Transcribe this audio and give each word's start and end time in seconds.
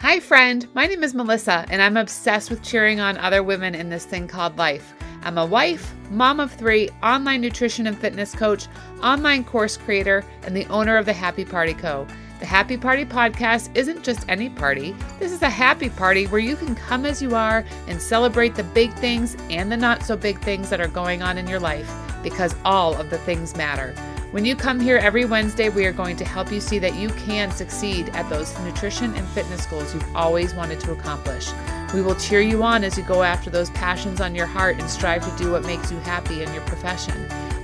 Hi, 0.00 0.20
friend. 0.20 0.68
My 0.74 0.86
name 0.86 1.02
is 1.02 1.14
Melissa, 1.14 1.64
and 1.70 1.80
I'm 1.80 1.96
obsessed 1.96 2.50
with 2.50 2.62
cheering 2.62 3.00
on 3.00 3.16
other 3.16 3.42
women 3.42 3.74
in 3.74 3.88
this 3.88 4.04
thing 4.04 4.28
called 4.28 4.58
life. 4.58 4.92
I'm 5.22 5.38
a 5.38 5.46
wife, 5.46 5.94
mom 6.10 6.38
of 6.38 6.52
three, 6.52 6.90
online 7.02 7.40
nutrition 7.40 7.86
and 7.86 7.98
fitness 7.98 8.34
coach, 8.34 8.68
online 9.02 9.42
course 9.42 9.78
creator, 9.78 10.22
and 10.42 10.54
the 10.54 10.66
owner 10.66 10.98
of 10.98 11.06
the 11.06 11.14
Happy 11.14 11.46
Party 11.46 11.72
Co. 11.72 12.06
The 12.40 12.46
Happy 12.46 12.76
Party 12.76 13.06
podcast 13.06 13.74
isn't 13.74 14.04
just 14.04 14.28
any 14.28 14.50
party. 14.50 14.94
This 15.18 15.32
is 15.32 15.40
a 15.40 15.48
happy 15.48 15.88
party 15.88 16.26
where 16.26 16.40
you 16.40 16.56
can 16.56 16.74
come 16.74 17.06
as 17.06 17.22
you 17.22 17.34
are 17.34 17.64
and 17.88 18.00
celebrate 18.00 18.54
the 18.54 18.64
big 18.64 18.92
things 18.96 19.34
and 19.48 19.72
the 19.72 19.78
not 19.78 20.02
so 20.02 20.14
big 20.14 20.38
things 20.42 20.68
that 20.68 20.80
are 20.80 20.88
going 20.88 21.22
on 21.22 21.38
in 21.38 21.48
your 21.48 21.60
life 21.60 21.90
because 22.22 22.54
all 22.66 22.94
of 22.96 23.08
the 23.08 23.18
things 23.18 23.56
matter. 23.56 23.94
When 24.32 24.44
you 24.44 24.56
come 24.56 24.80
here 24.80 24.96
every 24.96 25.24
Wednesday, 25.24 25.68
we 25.68 25.86
are 25.86 25.92
going 25.92 26.16
to 26.16 26.24
help 26.24 26.50
you 26.50 26.60
see 26.60 26.80
that 26.80 26.96
you 26.96 27.10
can 27.10 27.52
succeed 27.52 28.08
at 28.08 28.28
those 28.28 28.58
nutrition 28.58 29.14
and 29.14 29.26
fitness 29.28 29.64
goals 29.66 29.94
you've 29.94 30.16
always 30.16 30.52
wanted 30.52 30.80
to 30.80 30.90
accomplish. 30.90 31.48
We 31.94 32.02
will 32.02 32.16
cheer 32.16 32.40
you 32.40 32.64
on 32.64 32.82
as 32.82 32.98
you 32.98 33.04
go 33.04 33.22
after 33.22 33.50
those 33.50 33.70
passions 33.70 34.20
on 34.20 34.34
your 34.34 34.46
heart 34.46 34.80
and 34.80 34.90
strive 34.90 35.24
to 35.24 35.42
do 35.42 35.52
what 35.52 35.64
makes 35.64 35.92
you 35.92 35.98
happy 35.98 36.42
in 36.42 36.52
your 36.52 36.62
profession. 36.62 37.14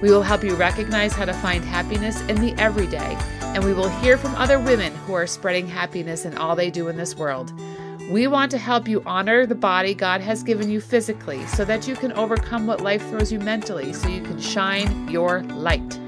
We 0.01 0.11
will 0.11 0.23
help 0.23 0.45
you 0.45 0.55
recognize 0.55 1.13
how 1.13 1.25
to 1.25 1.33
find 1.35 1.65
happiness 1.65 2.21
in 2.23 2.37
the 2.37 2.55
everyday, 2.63 3.17
and 3.41 3.65
we 3.65 3.75
will 3.75 3.91
hear 4.01 4.17
from 4.17 4.37
other 4.37 4.61
women 4.61 4.95
who 4.95 5.15
are 5.15 5.27
spreading 5.27 5.67
happiness 5.67 6.25
in 6.25 6.39
all 6.39 6.55
they 6.55 6.71
do 6.71 6.87
in 6.87 6.97
this 6.97 7.17
world. 7.17 7.53
We 8.09 8.29
want 8.29 8.53
to 8.53 8.59
help 8.59 8.87
you 8.87 9.03
honor 9.05 9.47
the 9.47 9.57
body 9.57 9.95
God 9.95 10.21
has 10.21 10.45
given 10.45 10.71
you 10.71 10.81
physically 10.81 11.45
so 11.47 11.65
that 11.65 11.89
you 11.89 11.97
can 11.97 12.13
overcome 12.13 12.69
what 12.69 12.81
life 12.81 13.03
throws 13.11 13.33
you 13.33 13.41
mentally 13.41 13.93
so 13.93 14.09
you 14.09 14.23
can 14.23 14.41
shine 14.41 15.09
your 15.09 15.43
light. 15.43 15.99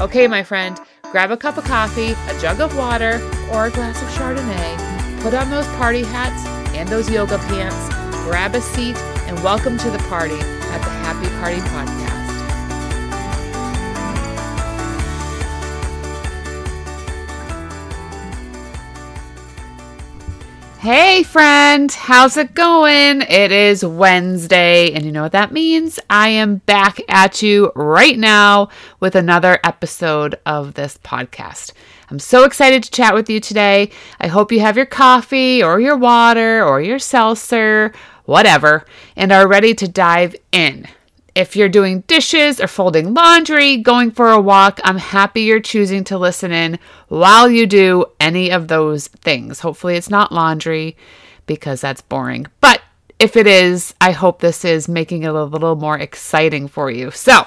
Okay, 0.00 0.28
my 0.28 0.44
friend, 0.44 0.78
grab 1.10 1.32
a 1.32 1.36
cup 1.36 1.56
of 1.56 1.64
coffee, 1.64 2.12
a 2.12 2.40
jug 2.40 2.60
of 2.60 2.76
water, 2.76 3.20
or 3.52 3.66
a 3.66 3.70
glass 3.70 4.00
of 4.00 4.08
Chardonnay, 4.10 5.22
put 5.22 5.34
on 5.34 5.50
those 5.50 5.66
party 5.74 6.04
hats 6.04 6.46
and 6.76 6.88
those 6.88 7.10
yoga 7.10 7.36
pants, 7.36 7.88
grab 8.24 8.54
a 8.54 8.60
seat, 8.60 8.96
and 9.26 9.42
welcome 9.42 9.76
to 9.76 9.90
the 9.90 9.98
party 10.08 10.38
at 10.38 10.78
the 10.84 10.90
Happy 11.02 11.28
Party 11.40 11.58
Podcast. 11.70 12.17
Hey, 20.80 21.24
friend, 21.24 21.90
how's 21.90 22.36
it 22.36 22.54
going? 22.54 23.22
It 23.22 23.50
is 23.50 23.84
Wednesday, 23.84 24.92
and 24.92 25.04
you 25.04 25.10
know 25.10 25.22
what 25.22 25.32
that 25.32 25.50
means? 25.50 25.98
I 26.08 26.28
am 26.28 26.58
back 26.58 27.00
at 27.08 27.42
you 27.42 27.72
right 27.74 28.16
now 28.16 28.68
with 29.00 29.16
another 29.16 29.58
episode 29.64 30.38
of 30.46 30.74
this 30.74 30.96
podcast. 31.02 31.72
I'm 32.12 32.20
so 32.20 32.44
excited 32.44 32.84
to 32.84 32.92
chat 32.92 33.12
with 33.12 33.28
you 33.28 33.40
today. 33.40 33.90
I 34.20 34.28
hope 34.28 34.52
you 34.52 34.60
have 34.60 34.76
your 34.76 34.86
coffee 34.86 35.64
or 35.64 35.80
your 35.80 35.96
water 35.96 36.64
or 36.64 36.80
your 36.80 37.00
seltzer, 37.00 37.92
whatever, 38.26 38.86
and 39.16 39.32
are 39.32 39.48
ready 39.48 39.74
to 39.74 39.88
dive 39.88 40.36
in. 40.52 40.86
If 41.38 41.54
you're 41.54 41.68
doing 41.68 42.00
dishes 42.08 42.60
or 42.60 42.66
folding 42.66 43.14
laundry, 43.14 43.76
going 43.76 44.10
for 44.10 44.28
a 44.28 44.40
walk, 44.40 44.80
I'm 44.82 44.98
happy 44.98 45.42
you're 45.42 45.60
choosing 45.60 46.02
to 46.04 46.18
listen 46.18 46.50
in 46.50 46.80
while 47.06 47.48
you 47.48 47.64
do 47.64 48.06
any 48.18 48.50
of 48.50 48.66
those 48.66 49.06
things. 49.06 49.60
Hopefully, 49.60 49.94
it's 49.94 50.10
not 50.10 50.32
laundry 50.32 50.96
because 51.46 51.80
that's 51.80 52.00
boring. 52.00 52.48
But 52.60 52.82
if 53.20 53.36
it 53.36 53.46
is, 53.46 53.94
I 54.00 54.10
hope 54.10 54.40
this 54.40 54.64
is 54.64 54.88
making 54.88 55.22
it 55.22 55.28
a 55.28 55.44
little 55.44 55.76
more 55.76 55.96
exciting 55.96 56.66
for 56.66 56.90
you. 56.90 57.12
So, 57.12 57.46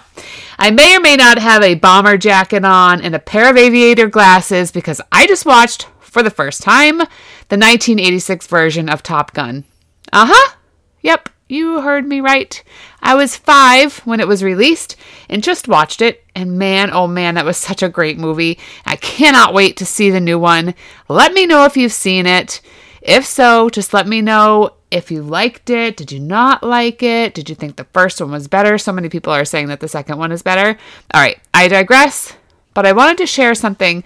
I 0.58 0.72
may 0.72 0.96
or 0.96 1.02
may 1.02 1.18
not 1.18 1.38
have 1.40 1.62
a 1.62 1.76
bomber 1.76 2.16
jacket 2.16 2.64
on 2.64 3.02
and 3.02 3.14
a 3.14 3.20
pair 3.20 3.50
of 3.50 3.58
aviator 3.58 4.08
glasses 4.08 4.72
because 4.72 5.02
I 5.12 5.28
just 5.28 5.46
watched, 5.46 5.90
for 6.00 6.24
the 6.24 6.30
first 6.30 6.62
time, 6.62 7.00
the 7.00 7.58
1986 7.58 8.48
version 8.48 8.88
of 8.88 9.04
Top 9.04 9.34
Gun. 9.34 9.66
Uh 10.14 10.28
huh. 10.30 10.56
Yep, 11.02 11.28
you 11.52 11.82
heard 11.82 12.08
me 12.08 12.22
right. 12.22 12.64
I 13.02 13.16
was 13.16 13.36
five 13.36 14.00
when 14.00 14.20
it 14.20 14.28
was 14.28 14.44
released 14.44 14.96
and 15.30 15.44
just 15.44 15.68
watched 15.68 16.02
it. 16.02 16.24
And 16.34 16.58
man, 16.58 16.92
oh 16.92 17.08
man, 17.08 17.36
that 17.36 17.46
was 17.46 17.58
such 17.58 17.84
a 17.84 17.90
great 17.90 18.18
movie. 18.18 18.58
I 18.86 18.96
cannot 18.96 19.54
wait 19.54 19.78
to 19.78 19.86
see 19.86 20.10
the 20.10 20.20
new 20.20 20.40
one. 20.40 20.74
Let 21.10 21.34
me 21.34 21.46
know 21.46 21.66
if 21.66 21.76
you've 21.76 21.92
seen 21.92 22.26
it. 22.26 22.62
If 23.02 23.26
so, 23.26 23.70
just 23.70 23.94
let 23.94 24.08
me 24.08 24.22
know 24.22 24.72
if 24.92 25.10
you 25.10 25.24
liked 25.24 25.70
it. 25.70 25.98
Did 25.98 26.12
you 26.12 26.20
not 26.20 26.64
like 26.64 27.02
it? 27.02 27.34
Did 27.34 27.50
you 27.50 27.56
think 27.56 27.76
the 27.76 27.86
first 27.86 28.22
one 28.22 28.32
was 28.32 28.48
better? 28.48 28.78
So 28.78 28.92
many 28.92 29.10
people 29.10 29.34
are 29.34 29.46
saying 29.46 29.68
that 29.68 29.80
the 29.80 29.88
second 29.88 30.18
one 30.18 30.32
is 30.32 30.44
better. 30.44 30.78
All 31.14 31.22
right, 31.22 31.40
I 31.54 31.68
digress, 31.68 32.34
but 32.74 32.86
I 32.86 32.92
wanted 32.92 33.18
to 33.20 33.26
share 33.26 33.56
something 33.56 34.04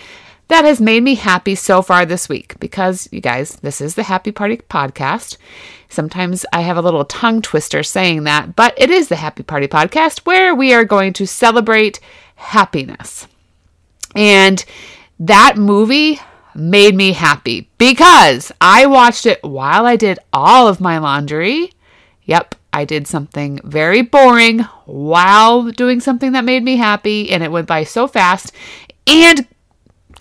that 0.47 0.65
has 0.65 0.79
made 0.79 1.03
me 1.03 1.15
happy 1.15 1.55
so 1.55 1.81
far 1.81 2.05
this 2.05 2.29
week 2.29 2.59
because 2.59 3.09
you 3.11 3.21
guys, 3.21 3.55
this 3.57 3.81
is 3.81 3.95
the 3.95 4.03
Happy 4.03 4.31
Party 4.31 4.57
podcast. 4.57 5.37
Sometimes 5.89 6.45
I 6.53 6.61
have 6.61 6.77
a 6.77 6.81
little 6.81 7.05
tongue 7.05 7.41
twister 7.41 7.83
saying 7.83 8.23
that, 8.25 8.55
but 8.55 8.73
it 8.77 8.89
is 8.89 9.07
the 9.07 9.15
Happy 9.15 9.43
Party 9.43 9.67
podcast 9.67 10.19
where 10.19 10.53
we 10.53 10.73
are 10.73 10.85
going 10.85 11.13
to 11.13 11.25
celebrate 11.25 11.99
happiness. 12.35 13.27
And 14.15 14.63
that 15.19 15.57
movie 15.57 16.19
made 16.53 16.95
me 16.95 17.13
happy 17.13 17.69
because 17.77 18.51
I 18.61 18.85
watched 18.85 19.25
it 19.25 19.43
while 19.43 19.85
I 19.85 19.95
did 19.95 20.19
all 20.31 20.67
of 20.67 20.79
my 20.79 20.97
laundry. 20.97 21.71
Yep, 22.23 22.55
I 22.71 22.85
did 22.85 23.07
something 23.07 23.59
very 23.63 24.01
boring 24.01 24.59
while 24.85 25.71
doing 25.71 25.99
something 25.99 26.33
that 26.33 26.43
made 26.43 26.63
me 26.63 26.75
happy, 26.75 27.29
and 27.31 27.43
it 27.43 27.51
went 27.51 27.67
by 27.67 27.83
so 27.83 28.07
fast. 28.07 28.51
And 29.07 29.47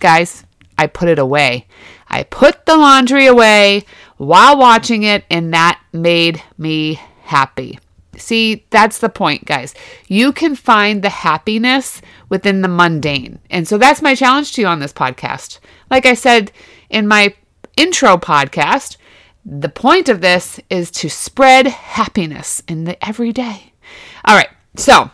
guys, 0.04 0.44
I 0.76 0.86
put 0.86 1.08
it 1.08 1.18
away. 1.18 1.66
I 2.08 2.24
put 2.24 2.66
the 2.66 2.76
laundry 2.76 3.26
away 3.26 3.84
while 4.18 4.58
watching 4.58 5.02
it, 5.02 5.24
and 5.30 5.54
that 5.54 5.80
made 5.94 6.42
me 6.58 7.00
happy. 7.22 7.78
See, 8.18 8.66
that's 8.68 8.98
the 8.98 9.08
point, 9.08 9.46
guys. 9.46 9.74
You 10.06 10.34
can 10.34 10.56
find 10.56 11.00
the 11.00 11.08
happiness 11.08 12.02
within 12.28 12.60
the 12.60 12.68
mundane. 12.68 13.38
And 13.48 13.66
so 13.66 13.78
that's 13.78 14.02
my 14.02 14.14
challenge 14.14 14.52
to 14.52 14.60
you 14.60 14.66
on 14.66 14.78
this 14.78 14.92
podcast. 14.92 15.58
Like 15.90 16.04
I 16.04 16.12
said 16.12 16.52
in 16.90 17.08
my 17.08 17.34
intro 17.78 18.18
podcast, 18.18 18.98
the 19.42 19.70
point 19.70 20.10
of 20.10 20.20
this 20.20 20.60
is 20.68 20.90
to 20.90 21.08
spread 21.08 21.66
happiness 21.66 22.62
in 22.68 22.84
the 22.84 23.02
everyday. 23.02 23.72
All 24.26 24.36
right, 24.36 24.50
so 24.76 25.10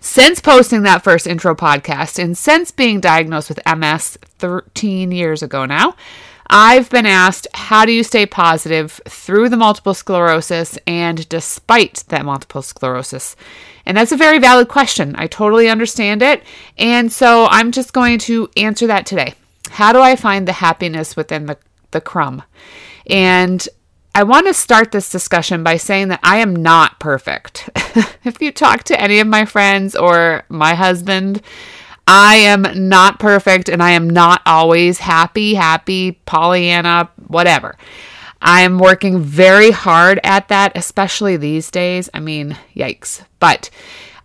since 0.00 0.40
posting 0.40 0.82
that 0.82 1.02
first 1.02 1.26
intro 1.26 1.54
podcast 1.54 2.22
and 2.22 2.36
since 2.36 2.70
being 2.70 3.00
diagnosed 3.00 3.48
with 3.48 3.60
MS 3.66 4.18
13 4.38 5.10
years 5.12 5.42
ago 5.42 5.64
now, 5.64 5.96
I've 6.50 6.88
been 6.88 7.06
asked, 7.06 7.46
how 7.52 7.84
do 7.84 7.92
you 7.92 8.02
stay 8.02 8.24
positive 8.24 9.00
through 9.06 9.50
the 9.50 9.56
multiple 9.56 9.92
sclerosis 9.92 10.78
and 10.86 11.28
despite 11.28 12.04
that 12.08 12.24
multiple 12.24 12.62
sclerosis? 12.62 13.36
And 13.84 13.96
that's 13.96 14.12
a 14.12 14.16
very 14.16 14.38
valid 14.38 14.68
question. 14.68 15.14
I 15.16 15.26
totally 15.26 15.68
understand 15.68 16.22
it. 16.22 16.42
And 16.78 17.12
so 17.12 17.46
I'm 17.50 17.70
just 17.70 17.92
going 17.92 18.18
to 18.20 18.48
answer 18.56 18.86
that 18.86 19.04
today. 19.04 19.34
How 19.70 19.92
do 19.92 20.00
I 20.00 20.16
find 20.16 20.48
the 20.48 20.52
happiness 20.52 21.16
within 21.16 21.46
the, 21.46 21.58
the 21.90 22.00
crumb? 22.00 22.42
And 23.08 23.66
I 24.18 24.24
want 24.24 24.48
to 24.48 24.52
start 24.52 24.90
this 24.90 25.10
discussion 25.10 25.62
by 25.62 25.76
saying 25.76 26.08
that 26.08 26.18
I 26.24 26.38
am 26.38 26.56
not 26.56 26.98
perfect. 26.98 27.70
if 28.24 28.42
you 28.42 28.50
talk 28.50 28.82
to 28.84 29.00
any 29.00 29.20
of 29.20 29.28
my 29.28 29.44
friends 29.44 29.94
or 29.94 30.42
my 30.48 30.74
husband, 30.74 31.40
I 32.04 32.34
am 32.34 32.66
not 32.88 33.20
perfect 33.20 33.68
and 33.68 33.80
I 33.80 33.92
am 33.92 34.10
not 34.10 34.42
always 34.44 34.98
happy, 34.98 35.54
happy, 35.54 36.18
Pollyanna, 36.26 37.10
whatever. 37.28 37.76
I 38.42 38.62
am 38.62 38.80
working 38.80 39.20
very 39.20 39.70
hard 39.70 40.18
at 40.24 40.48
that, 40.48 40.76
especially 40.76 41.36
these 41.36 41.70
days. 41.70 42.10
I 42.12 42.18
mean, 42.18 42.56
yikes. 42.74 43.24
But 43.38 43.70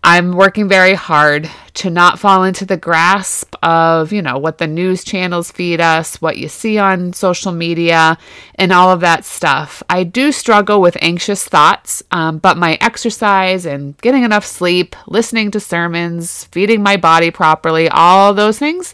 I'm 0.06 0.34
working 0.34 0.68
very 0.68 0.96
hard 0.96 1.50
to 1.75 1.90
not 1.90 2.19
fall 2.19 2.44
into 2.44 2.66
the 2.66 2.75
grasp 2.75 3.56
of, 3.64 4.12
you 4.12 4.22
know, 4.22 4.38
what 4.38 4.58
the 4.58 4.68
news 4.68 5.02
channels 5.06 5.50
feed 5.50 5.80
us, 5.80 6.22
what 6.22 6.36
you 6.36 6.50
see 6.50 6.78
on 6.78 7.14
social 7.14 7.53
media, 7.53 8.18
and 8.56 8.74
all 8.74 8.92
of 8.92 9.00
that 9.00 9.24
stuff. 9.24 9.81
I 9.89 10.04
do 10.04 10.33
struggle 10.33 10.81
with 10.81 10.98
anxious 11.01 11.45
thoughts, 11.45 12.04
um, 12.12 12.39
but 12.39 12.57
my 12.57 12.78
exercise 12.81 13.66
and 13.66 13.98
getting 14.00 14.24
enough 14.24 14.45
sleep, 14.45 14.94
listening 15.07 15.51
to 15.51 15.62
sermons, 15.62 16.44
feeding 16.45 16.83
my 16.83 16.98
body 16.98 17.31
properly, 17.31 17.88
all 17.88 18.33
those 18.33 18.60
things, 18.60 18.94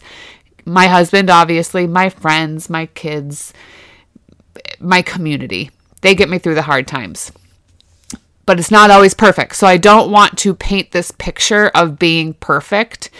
my 0.64 0.86
husband, 0.86 1.28
obviously, 1.28 1.88
my 1.88 2.08
friends, 2.08 2.70
my 2.70 2.86
kids, 2.86 3.52
my 4.78 5.02
community, 5.02 5.72
they 6.02 6.14
get 6.14 6.28
me 6.28 6.38
through 6.38 6.54
the 6.54 6.62
hard 6.62 6.86
times 6.86 7.32
but 8.46 8.58
it's 8.58 8.70
not 8.70 8.90
always 8.90 9.14
perfect. 9.14 9.56
So 9.56 9.66
I 9.66 9.76
don't 9.76 10.10
want 10.10 10.38
to 10.38 10.54
paint 10.54 10.90
this 10.90 11.10
picture 11.10 11.68
of 11.68 11.98
being 11.98 12.34
perfect 12.34 13.10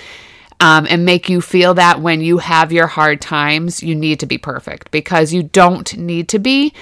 um, 0.61 0.87
and 0.89 1.05
make 1.05 1.29
you 1.29 1.41
feel 1.41 1.75
that 1.75 2.01
when 2.01 2.21
you 2.21 2.39
have 2.39 2.73
your 2.73 2.87
hard 2.87 3.21
times, 3.21 3.83
you 3.83 3.95
need 3.95 4.21
to 4.21 4.27
be 4.27 4.39
perfect 4.39 4.91
because 4.91 5.33
you 5.33 5.43
don't 5.43 5.97
need 5.97 6.29
to 6.29 6.39
be. 6.39 6.75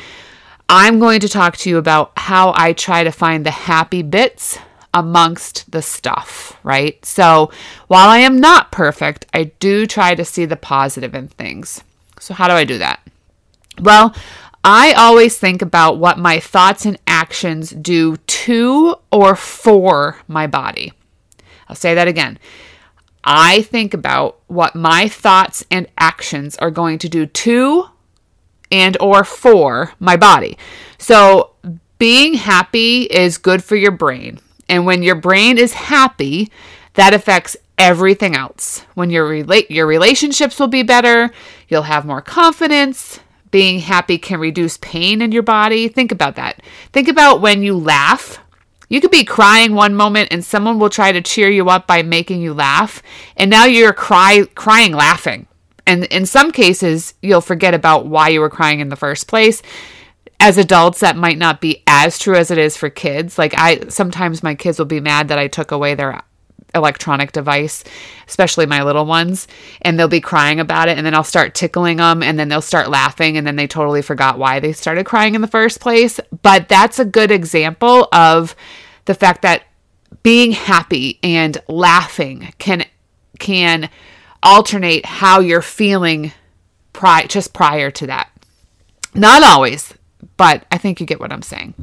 I'm 0.68 0.98
going 0.98 1.20
to 1.20 1.28
talk 1.28 1.56
to 1.58 1.70
you 1.70 1.78
about 1.78 2.12
how 2.16 2.52
I 2.54 2.72
try 2.72 3.04
to 3.04 3.12
find 3.12 3.46
the 3.46 3.50
happy 3.50 4.02
bits 4.02 4.58
amongst 4.92 5.70
the 5.70 5.80
stuff, 5.80 6.58
right? 6.62 7.02
So 7.04 7.50
while 7.86 8.08
I 8.08 8.18
am 8.18 8.40
not 8.40 8.72
perfect, 8.72 9.26
I 9.32 9.44
do 9.44 9.86
try 9.86 10.14
to 10.14 10.24
see 10.24 10.44
the 10.44 10.56
positive 10.56 11.14
in 11.14 11.28
things. 11.28 11.82
So, 12.20 12.34
how 12.34 12.48
do 12.48 12.54
I 12.54 12.64
do 12.64 12.78
that? 12.78 13.00
Well, 13.80 14.14
I 14.70 14.92
always 14.92 15.38
think 15.38 15.62
about 15.62 15.96
what 15.96 16.18
my 16.18 16.40
thoughts 16.40 16.84
and 16.84 16.98
actions 17.06 17.70
do 17.70 18.18
to 18.18 18.96
or 19.10 19.34
for 19.34 20.18
my 20.28 20.46
body. 20.46 20.92
I'll 21.68 21.74
say 21.74 21.94
that 21.94 22.06
again. 22.06 22.38
I 23.24 23.62
think 23.62 23.94
about 23.94 24.40
what 24.46 24.74
my 24.74 25.08
thoughts 25.08 25.64
and 25.70 25.86
actions 25.96 26.54
are 26.58 26.70
going 26.70 26.98
to 26.98 27.08
do 27.08 27.24
to 27.24 27.86
and 28.70 28.94
or 29.00 29.24
for 29.24 29.94
my 30.00 30.18
body. 30.18 30.58
So 30.98 31.52
being 31.96 32.34
happy 32.34 33.04
is 33.04 33.38
good 33.38 33.64
for 33.64 33.74
your 33.74 33.92
brain. 33.92 34.38
And 34.68 34.84
when 34.84 35.02
your 35.02 35.14
brain 35.14 35.56
is 35.56 35.72
happy, 35.72 36.52
that 36.92 37.14
affects 37.14 37.56
everything 37.78 38.36
else. 38.36 38.80
When 38.92 39.08
your 39.08 39.26
relate 39.26 39.70
your 39.70 39.86
relationships 39.86 40.60
will 40.60 40.68
be 40.68 40.82
better, 40.82 41.30
you'll 41.68 41.84
have 41.84 42.04
more 42.04 42.20
confidence. 42.20 43.20
Being 43.50 43.80
happy 43.80 44.18
can 44.18 44.40
reduce 44.40 44.76
pain 44.78 45.22
in 45.22 45.32
your 45.32 45.42
body. 45.42 45.88
Think 45.88 46.12
about 46.12 46.36
that. 46.36 46.62
Think 46.92 47.08
about 47.08 47.40
when 47.40 47.62
you 47.62 47.76
laugh. 47.76 48.38
You 48.88 49.00
could 49.00 49.10
be 49.10 49.24
crying 49.24 49.74
one 49.74 49.94
moment 49.94 50.28
and 50.30 50.44
someone 50.44 50.78
will 50.78 50.90
try 50.90 51.12
to 51.12 51.20
cheer 51.20 51.50
you 51.50 51.68
up 51.68 51.86
by 51.86 52.02
making 52.02 52.40
you 52.40 52.54
laugh, 52.54 53.02
and 53.36 53.50
now 53.50 53.64
you're 53.64 53.92
cry 53.92 54.44
crying 54.54 54.92
laughing. 54.92 55.46
And 55.86 56.04
in 56.04 56.26
some 56.26 56.52
cases, 56.52 57.14
you'll 57.22 57.40
forget 57.40 57.74
about 57.74 58.06
why 58.06 58.28
you 58.28 58.40
were 58.40 58.50
crying 58.50 58.80
in 58.80 58.88
the 58.88 58.96
first 58.96 59.26
place 59.26 59.62
as 60.40 60.58
adults 60.58 61.00
that 61.00 61.16
might 61.16 61.38
not 61.38 61.60
be 61.60 61.82
as 61.86 62.18
true 62.18 62.34
as 62.34 62.50
it 62.50 62.58
is 62.58 62.76
for 62.76 62.88
kids 62.90 63.38
like 63.38 63.54
i 63.56 63.80
sometimes 63.88 64.42
my 64.42 64.54
kids 64.54 64.78
will 64.78 64.86
be 64.86 65.00
mad 65.00 65.28
that 65.28 65.38
i 65.38 65.48
took 65.48 65.70
away 65.70 65.94
their 65.94 66.22
electronic 66.74 67.32
device 67.32 67.82
especially 68.26 68.66
my 68.66 68.82
little 68.82 69.06
ones 69.06 69.48
and 69.82 69.98
they'll 69.98 70.08
be 70.08 70.20
crying 70.20 70.60
about 70.60 70.88
it 70.88 70.96
and 70.96 71.06
then 71.06 71.14
i'll 71.14 71.24
start 71.24 71.54
tickling 71.54 71.96
them 71.96 72.22
and 72.22 72.38
then 72.38 72.48
they'll 72.48 72.60
start 72.60 72.90
laughing 72.90 73.36
and 73.36 73.46
then 73.46 73.56
they 73.56 73.66
totally 73.66 74.02
forgot 74.02 74.38
why 74.38 74.60
they 74.60 74.72
started 74.72 75.06
crying 75.06 75.34
in 75.34 75.40
the 75.40 75.46
first 75.46 75.80
place 75.80 76.20
but 76.42 76.68
that's 76.68 76.98
a 76.98 77.04
good 77.04 77.30
example 77.30 78.08
of 78.12 78.54
the 79.06 79.14
fact 79.14 79.42
that 79.42 79.64
being 80.22 80.52
happy 80.52 81.18
and 81.22 81.58
laughing 81.68 82.52
can 82.58 82.84
can 83.38 83.88
alternate 84.42 85.06
how 85.06 85.40
you're 85.40 85.62
feeling 85.62 86.32
pri- 86.92 87.26
just 87.26 87.52
prior 87.54 87.90
to 87.90 88.06
that 88.06 88.30
not 89.14 89.42
always 89.42 89.94
but 90.36 90.64
I 90.70 90.78
think 90.78 91.00
you 91.00 91.06
get 91.06 91.20
what 91.20 91.32
I'm 91.32 91.42
saying. 91.42 91.74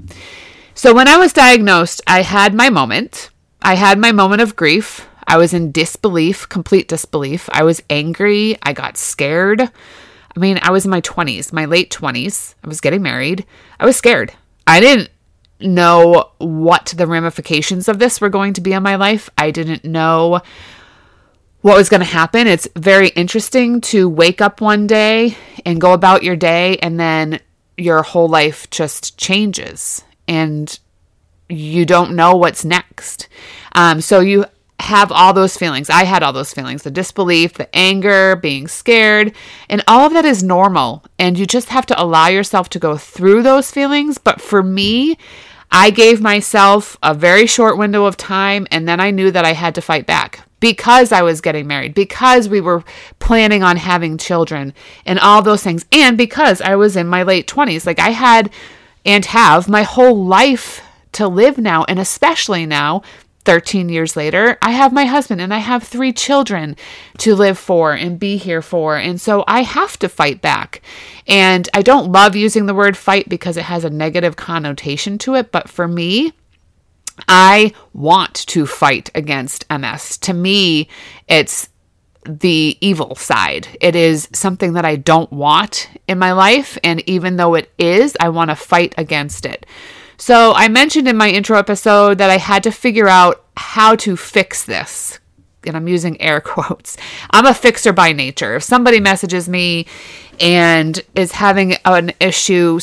So 0.74 0.94
when 0.94 1.08
I 1.08 1.18
was 1.18 1.34
diagnosed, 1.34 2.02
I 2.08 2.22
had 2.22 2.54
my 2.54 2.70
moment. 2.70 3.30
I 3.66 3.74
had 3.74 3.98
my 3.98 4.12
moment 4.12 4.44
of 4.44 4.56
grief. 4.56 5.08
I 5.26 5.38
was 5.38 5.52
in 5.52 5.72
disbelief, 5.72 6.48
complete 6.48 6.88
disbelief. 6.88 7.50
I 7.52 7.64
was 7.64 7.82
angry. 7.90 8.60
I 8.62 8.74
got 8.74 8.96
scared. 8.96 9.60
I 9.60 10.40
mean, 10.40 10.60
I 10.62 10.70
was 10.70 10.86
in 10.86 10.92
my 10.92 11.02
20s, 11.02 11.52
my 11.52 11.66
late 11.66 11.90
20s. 11.90 12.54
I 12.64 12.68
was 12.68 12.80
getting 12.80 13.02
married. 13.02 13.44
I 13.80 13.86
was 13.88 13.96
scared. 13.98 14.32
I 14.68 14.80
didn't 14.80 15.10
know 15.60 16.30
what 16.38 16.94
the 16.96 17.08
ramifications 17.08 17.88
of 17.88 17.98
this 17.98 18.22
were 18.22 18.30
going 18.30 18.54
to 18.54 18.62
be 18.62 18.76
on 18.76 18.84
my 18.84 18.98
life. 18.98 19.32
I 19.36 19.50
didn't 19.50 19.84
know 19.84 20.42
what 21.62 21.76
was 21.76 21.90
going 21.90 22.02
to 22.02 22.06
happen. 22.06 22.46
It's 22.46 22.68
very 22.76 23.08
interesting 23.10 23.82
to 23.82 24.08
wake 24.08 24.42
up 24.42 24.62
one 24.62 24.86
day 24.86 25.38
and 25.66 25.82
go 25.82 25.94
about 25.94 26.22
your 26.22 26.36
day 26.36 26.78
and 26.84 27.00
then 27.00 27.40
your 27.78 28.04
whole 28.04 28.28
life 28.28 28.70
just 28.70 29.18
changes 29.18 30.04
and 30.28 30.78
you 31.50 31.86
don't 31.86 32.16
know 32.16 32.36
what's 32.36 32.66
next. 32.66 33.28
Um, 33.74 34.02
so 34.02 34.20
you 34.20 34.46
have 34.80 35.12
all 35.12 35.34
those 35.34 35.58
feelings. 35.58 35.90
I 35.90 36.04
had 36.04 36.22
all 36.24 36.34
those 36.34 36.54
feelings 36.54 36.84
the 36.84 36.92
disbelief, 36.92 37.54
the 37.54 37.74
anger, 37.76 38.36
being 38.36 38.68
scared, 38.68 39.34
and 39.70 39.84
all 39.88 40.06
of 40.06 40.14
that 40.14 40.26
is 40.26 40.44
normal. 40.44 41.04
And 41.18 41.38
you 41.38 41.46
just 41.46 41.70
have 41.70 41.86
to 41.88 42.02
allow 42.02 42.28
yourself 42.28 42.70
to 42.70 42.80
go 42.80 42.98
through 42.98 43.44
those 43.44 43.72
feelings. 43.72 44.18
But 44.18 44.42
for 44.42 44.62
me, 44.62 45.18
I 45.72 45.90
gave 45.90 46.22
myself 46.22 46.98
a 47.02 47.14
very 47.14 47.48
short 47.48 47.78
window 47.78 48.06
of 48.06 48.18
time, 48.18 48.68
and 48.72 48.88
then 48.88 49.00
I 49.00 49.12
knew 49.12 49.32
that 49.32 49.46
I 49.46 49.54
had 49.54 49.76
to 49.76 49.82
fight 49.82 50.06
back 50.06 50.48
because 50.60 51.12
I 51.12 51.22
was 51.22 51.42
getting 51.42 51.68
married, 51.68 51.94
because 51.94 52.50
we 52.50 52.62
were 52.62 52.84
planning 53.20 53.62
on 53.62 53.78
having 53.78 54.18
children, 54.18 54.74
and 55.06 55.20
all 55.20 55.42
those 55.42 55.64
things, 55.64 55.86
and 55.92 56.18
because 56.18 56.62
I 56.62 56.76
was 56.76 56.96
in 56.96 57.08
my 57.08 57.24
late 57.24 57.48
20s. 57.48 57.86
Like 57.86 58.00
I 58.00 58.10
had 58.10 58.52
and 59.06 59.26
have 59.26 59.70
my 59.70 59.84
whole 59.84 60.26
life 60.26 60.82
to 61.16 61.28
live 61.28 61.58
now, 61.58 61.84
and 61.86 62.00
especially 62.00 62.66
now. 62.66 63.02
13 63.46 63.90
years 63.90 64.16
later, 64.16 64.58
I 64.64 64.72
have 64.72 64.92
my 64.92 65.06
husband 65.06 65.40
and 65.40 65.54
I 65.54 65.60
have 65.60 65.84
three 65.84 66.12
children 66.12 66.76
to 67.20 67.36
live 67.36 67.60
for 67.60 67.94
and 67.94 68.20
be 68.20 68.38
here 68.38 68.64
for. 68.64 68.98
And 68.98 69.22
so 69.22 69.44
I 69.48 69.62
have 69.62 70.00
to 70.00 70.10
fight 70.10 70.42
back. 70.42 70.82
And 71.28 71.70
I 71.72 71.84
don't 71.84 72.12
love 72.12 72.36
using 72.36 72.66
the 72.66 72.74
word 72.74 72.98
fight 72.98 73.30
because 73.30 73.56
it 73.56 73.66
has 73.66 73.84
a 73.84 73.90
negative 73.92 74.36
connotation 74.36 75.20
to 75.20 75.36
it. 75.36 75.52
But 75.52 75.70
for 75.70 75.88
me, 75.88 76.34
I 77.28 77.74
want 77.94 78.34
to 78.48 78.66
fight 78.66 79.10
against 79.14 79.66
MS. 79.70 80.18
To 80.20 80.34
me, 80.34 80.90
it's 81.28 81.70
the 82.28 82.78
evil 82.82 83.16
side. 83.16 83.68
It 83.80 83.96
is 83.96 84.28
something 84.34 84.74
that 84.74 84.86
I 84.86 84.96
don't 84.96 85.32
want 85.32 85.90
in 86.08 86.18
my 86.20 86.32
life. 86.34 86.78
And 86.84 87.08
even 87.08 87.38
though 87.38 87.54
it 87.54 87.72
is, 87.78 88.18
I 88.20 88.30
want 88.30 88.50
to 88.50 88.56
fight 88.56 88.96
against 88.98 89.46
it. 89.46 89.66
So 90.18 90.54
I 90.54 90.68
mentioned 90.68 91.08
in 91.08 91.18
my 91.18 91.30
intro 91.30 91.58
episode 91.58 92.18
that 92.18 92.30
I 92.30 92.38
had 92.38 92.64
to 92.64 92.72
figure 92.72 93.08
out 93.08 93.44
how 93.58 93.96
to 93.98 94.16
fix 94.16 94.66
this. 94.66 95.20
And 95.66 95.76
I'm 95.76 95.88
using 95.88 96.20
air 96.22 96.42
quotes. 96.42 96.98
I'm 97.32 97.46
a 97.46 97.54
fixer 97.54 97.94
by 97.94 98.12
nature. 98.12 98.56
If 98.56 98.64
somebody 98.64 99.00
messages 99.00 99.50
me 99.50 99.88
and 100.40 101.02
is 101.16 101.34
having 101.34 101.74
an 101.86 102.12
issue, 102.20 102.80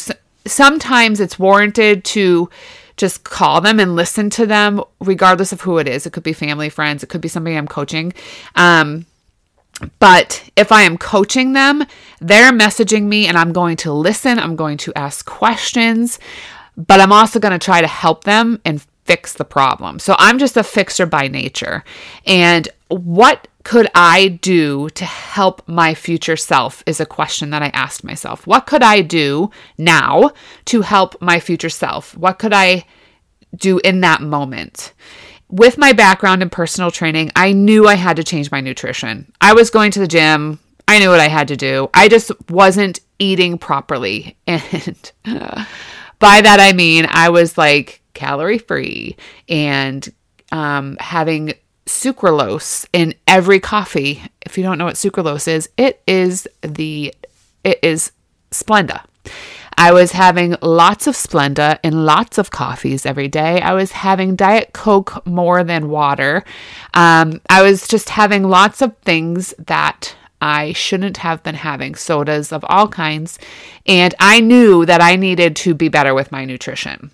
sometimes 0.46 1.20
it's 1.20 1.38
warranted 1.38 2.04
to 2.04 2.50
just 2.96 3.24
call 3.24 3.60
them 3.60 3.80
and 3.80 3.96
listen 3.96 4.30
to 4.30 4.46
them, 4.46 4.82
regardless 5.00 5.52
of 5.52 5.62
who 5.62 5.78
it 5.78 5.88
is. 5.88 6.06
It 6.06 6.12
could 6.12 6.22
be 6.22 6.32
family, 6.32 6.68
friends, 6.68 7.02
it 7.02 7.08
could 7.08 7.20
be 7.20 7.28
somebody 7.28 7.56
I'm 7.56 7.66
coaching. 7.68 8.12
Um, 8.54 9.06
but 9.98 10.48
if 10.56 10.70
I 10.70 10.82
am 10.82 10.98
coaching 10.98 11.54
them, 11.54 11.84
they're 12.20 12.52
messaging 12.52 13.04
me 13.04 13.26
and 13.26 13.36
I'm 13.36 13.52
going 13.52 13.76
to 13.78 13.92
listen, 13.92 14.38
I'm 14.38 14.56
going 14.56 14.76
to 14.78 14.92
ask 14.94 15.24
questions, 15.24 16.18
but 16.76 17.00
I'm 17.00 17.12
also 17.12 17.38
going 17.38 17.58
to 17.58 17.64
try 17.64 17.80
to 17.80 17.86
help 17.86 18.24
them 18.24 18.60
and 18.64 18.84
fix 19.04 19.34
the 19.34 19.44
problem. 19.44 19.98
So 19.98 20.14
I'm 20.18 20.38
just 20.38 20.56
a 20.56 20.62
fixer 20.62 21.06
by 21.06 21.28
nature. 21.28 21.84
And 22.26 22.68
what 22.88 23.48
could 23.64 23.88
I 23.94 24.28
do 24.28 24.88
to 24.90 25.04
help 25.04 25.66
my 25.68 25.94
future 25.94 26.36
self 26.36 26.82
is 26.86 27.00
a 27.00 27.06
question 27.06 27.50
that 27.50 27.62
I 27.62 27.68
asked 27.68 28.04
myself. 28.04 28.46
What 28.46 28.66
could 28.66 28.82
I 28.82 29.02
do 29.02 29.50
now 29.78 30.30
to 30.66 30.80
help 30.82 31.20
my 31.20 31.40
future 31.40 31.68
self? 31.68 32.16
What 32.16 32.38
could 32.38 32.52
I 32.52 32.84
do 33.54 33.78
in 33.84 34.00
that 34.00 34.20
moment? 34.20 34.92
With 35.48 35.78
my 35.78 35.92
background 35.92 36.42
in 36.42 36.50
personal 36.50 36.90
training, 36.90 37.30
I 37.36 37.52
knew 37.52 37.86
I 37.86 37.94
had 37.94 38.16
to 38.16 38.24
change 38.24 38.50
my 38.50 38.60
nutrition. 38.60 39.30
I 39.40 39.52
was 39.52 39.70
going 39.70 39.90
to 39.92 40.00
the 40.00 40.08
gym. 40.08 40.58
I 40.88 40.98
knew 40.98 41.10
what 41.10 41.20
I 41.20 41.28
had 41.28 41.48
to 41.48 41.56
do. 41.56 41.88
I 41.94 42.08
just 42.08 42.32
wasn't 42.50 43.00
eating 43.18 43.58
properly. 43.58 44.36
And 44.46 45.12
by 46.22 46.40
that, 46.40 46.60
I 46.60 46.72
mean, 46.72 47.04
I 47.10 47.30
was 47.30 47.58
like 47.58 48.00
calorie 48.14 48.58
free 48.58 49.16
and 49.48 50.08
um, 50.52 50.96
having 51.00 51.54
sucralose 51.84 52.86
in 52.92 53.14
every 53.26 53.58
coffee. 53.58 54.22
If 54.42 54.56
you 54.56 54.62
don't 54.62 54.78
know 54.78 54.84
what 54.84 54.94
sucralose 54.94 55.48
is, 55.48 55.68
it 55.76 56.00
is 56.06 56.46
the 56.62 57.12
it 57.64 57.80
is 57.82 58.12
Splenda. 58.52 59.04
I 59.76 59.92
was 59.92 60.12
having 60.12 60.54
lots 60.62 61.08
of 61.08 61.16
Splenda 61.16 61.80
in 61.82 62.04
lots 62.04 62.38
of 62.38 62.52
coffees 62.52 63.04
every 63.04 63.26
day. 63.26 63.60
I 63.60 63.72
was 63.72 63.90
having 63.90 64.36
Diet 64.36 64.72
Coke 64.72 65.26
more 65.26 65.64
than 65.64 65.88
water. 65.88 66.44
Um, 66.94 67.40
I 67.50 67.62
was 67.62 67.88
just 67.88 68.10
having 68.10 68.44
lots 68.44 68.80
of 68.80 68.96
things 68.98 69.54
that 69.58 70.14
I 70.42 70.72
shouldn't 70.72 71.18
have 71.18 71.44
been 71.44 71.54
having, 71.54 71.94
sodas 71.94 72.52
of 72.52 72.64
all 72.68 72.88
kinds. 72.88 73.38
And 73.86 74.12
I 74.18 74.40
knew 74.40 74.84
that 74.84 75.00
I 75.00 75.14
needed 75.14 75.54
to 75.56 75.72
be 75.72 75.88
better 75.88 76.14
with 76.14 76.32
my 76.32 76.44
nutrition. 76.44 77.12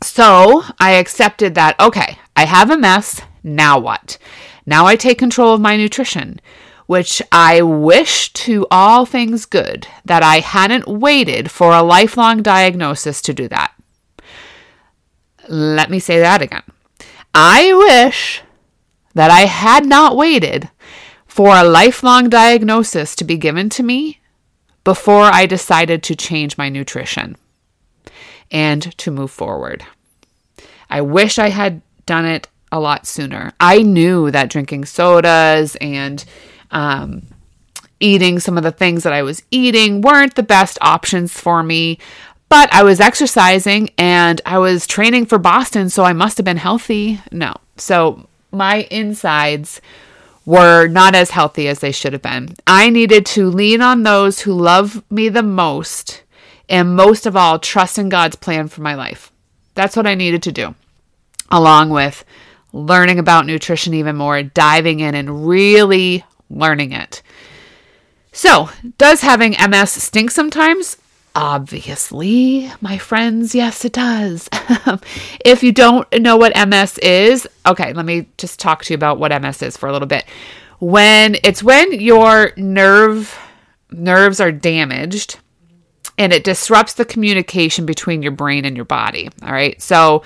So 0.00 0.62
I 0.78 0.92
accepted 0.92 1.56
that, 1.56 1.78
okay, 1.80 2.18
I 2.36 2.44
have 2.44 2.68
MS. 2.68 3.20
Now 3.42 3.80
what? 3.80 4.16
Now 4.64 4.86
I 4.86 4.94
take 4.94 5.18
control 5.18 5.54
of 5.54 5.60
my 5.60 5.76
nutrition, 5.76 6.40
which 6.86 7.20
I 7.32 7.62
wish 7.62 8.32
to 8.34 8.66
all 8.70 9.04
things 9.04 9.44
good 9.44 9.88
that 10.04 10.22
I 10.22 10.38
hadn't 10.38 10.86
waited 10.86 11.50
for 11.50 11.72
a 11.72 11.82
lifelong 11.82 12.42
diagnosis 12.42 13.20
to 13.22 13.34
do 13.34 13.48
that. 13.48 13.72
Let 15.48 15.90
me 15.90 15.98
say 15.98 16.20
that 16.20 16.42
again. 16.42 16.62
I 17.34 17.72
wish 17.74 18.42
that 19.14 19.30
I 19.32 19.46
had 19.46 19.84
not 19.84 20.16
waited 20.16 20.70
for 21.36 21.54
a 21.54 21.62
lifelong 21.62 22.30
diagnosis 22.30 23.14
to 23.14 23.22
be 23.22 23.36
given 23.36 23.68
to 23.68 23.82
me 23.82 24.18
before 24.84 25.24
I 25.24 25.44
decided 25.44 26.02
to 26.04 26.16
change 26.16 26.56
my 26.56 26.70
nutrition 26.70 27.36
and 28.50 28.96
to 28.96 29.10
move 29.10 29.30
forward. 29.30 29.84
I 30.88 31.02
wish 31.02 31.38
I 31.38 31.50
had 31.50 31.82
done 32.06 32.24
it 32.24 32.48
a 32.72 32.80
lot 32.80 33.06
sooner. 33.06 33.52
I 33.60 33.82
knew 33.82 34.30
that 34.30 34.48
drinking 34.48 34.86
sodas 34.86 35.76
and 35.78 36.24
um, 36.70 37.24
eating 38.00 38.38
some 38.38 38.56
of 38.56 38.64
the 38.64 38.72
things 38.72 39.02
that 39.02 39.12
I 39.12 39.22
was 39.22 39.42
eating 39.50 40.00
weren't 40.00 40.36
the 40.36 40.42
best 40.42 40.78
options 40.80 41.38
for 41.38 41.62
me. 41.62 41.98
But 42.48 42.72
I 42.72 42.82
was 42.82 42.98
exercising 42.98 43.90
and 43.98 44.40
I 44.46 44.56
was 44.56 44.86
training 44.86 45.26
for 45.26 45.36
Boston, 45.36 45.90
so 45.90 46.02
I 46.02 46.14
must 46.14 46.38
have 46.38 46.46
been 46.46 46.56
healthy. 46.56 47.20
No. 47.30 47.52
So 47.76 48.26
my 48.50 48.88
insides 48.90 49.82
were 50.46 50.86
not 50.86 51.14
as 51.14 51.30
healthy 51.30 51.68
as 51.68 51.80
they 51.80 51.92
should 51.92 52.14
have 52.14 52.22
been. 52.22 52.56
I 52.66 52.88
needed 52.88 53.26
to 53.26 53.50
lean 53.50 53.82
on 53.82 54.04
those 54.04 54.40
who 54.40 54.52
love 54.52 55.02
me 55.10 55.28
the 55.28 55.42
most 55.42 56.22
and 56.68 56.96
most 56.96 57.26
of 57.26 57.36
all, 57.36 57.58
trust 57.58 57.98
in 57.98 58.08
God's 58.08 58.36
plan 58.36 58.68
for 58.68 58.82
my 58.82 58.94
life. 58.94 59.32
That's 59.74 59.96
what 59.96 60.06
I 60.06 60.14
needed 60.14 60.42
to 60.44 60.52
do, 60.52 60.74
along 61.50 61.90
with 61.90 62.24
learning 62.72 63.18
about 63.18 63.46
nutrition 63.46 63.94
even 63.94 64.16
more, 64.16 64.42
diving 64.42 65.00
in 65.00 65.14
and 65.14 65.46
really 65.46 66.24
learning 66.50 66.92
it. 66.92 67.22
So, 68.32 68.70
does 68.98 69.20
having 69.20 69.52
MS 69.52 69.92
stink 69.92 70.30
sometimes? 70.30 70.96
Obviously, 71.36 72.72
my 72.80 72.96
friends, 72.96 73.54
yes, 73.54 73.84
it 73.84 73.92
does. 73.92 74.48
if 75.44 75.62
you 75.62 75.70
don't 75.70 76.10
know 76.14 76.38
what 76.38 76.56
MS 76.56 76.96
is, 76.98 77.46
okay, 77.66 77.92
let 77.92 78.06
me 78.06 78.26
just 78.38 78.58
talk 78.58 78.82
to 78.84 78.94
you 78.94 78.96
about 78.96 79.18
what 79.18 79.38
MS 79.42 79.60
is 79.60 79.76
for 79.76 79.86
a 79.86 79.92
little 79.92 80.08
bit. 80.08 80.24
When 80.78 81.36
it's 81.44 81.62
when 81.62 81.92
your 81.92 82.52
nerve 82.56 83.38
nerves 83.90 84.40
are 84.40 84.50
damaged 84.50 85.38
and 86.16 86.32
it 86.32 86.42
disrupts 86.42 86.94
the 86.94 87.04
communication 87.04 87.84
between 87.84 88.22
your 88.22 88.32
brain 88.32 88.64
and 88.64 88.74
your 88.74 88.86
body, 88.86 89.28
all 89.42 89.52
right? 89.52 89.80
So, 89.82 90.22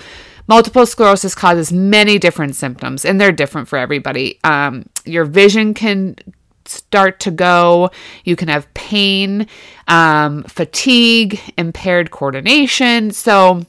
multiple 0.47 0.85
sclerosis 0.85 1.35
causes 1.35 1.73
many 1.73 2.19
different 2.19 2.55
symptoms 2.55 3.03
and 3.03 3.19
they're 3.19 3.33
different 3.33 3.67
for 3.67 3.77
everybody. 3.77 4.39
Um, 4.45 4.85
your 5.03 5.25
vision 5.25 5.73
can 5.73 6.15
start 6.65 7.19
to 7.21 7.31
go. 7.31 7.89
You 8.23 8.35
can 8.35 8.47
have 8.47 8.71
pain, 8.73 9.47
um, 9.87 10.43
fatigue, 10.43 11.39
impaired 11.57 12.11
coordination. 12.11 13.11
So, 13.11 13.63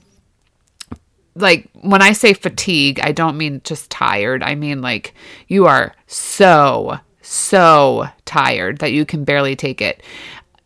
like 1.35 1.69
when 1.81 2.03
I 2.03 2.13
say 2.13 2.35
fatigue, 2.35 3.01
I 3.03 3.13
don't 3.13 3.39
mean 3.39 3.61
just 3.65 3.91
tired. 3.91 4.43
I 4.43 4.55
mean 4.55 4.83
like 4.83 5.15
you 5.49 5.67
are 5.67 5.95
so 6.07 6.99
so 7.23 8.07
tired 8.25 8.79
that 8.79 8.93
you 8.93 9.07
can 9.07 9.25
barely 9.25 9.57
take 9.57 9.81
it. 9.81 10.03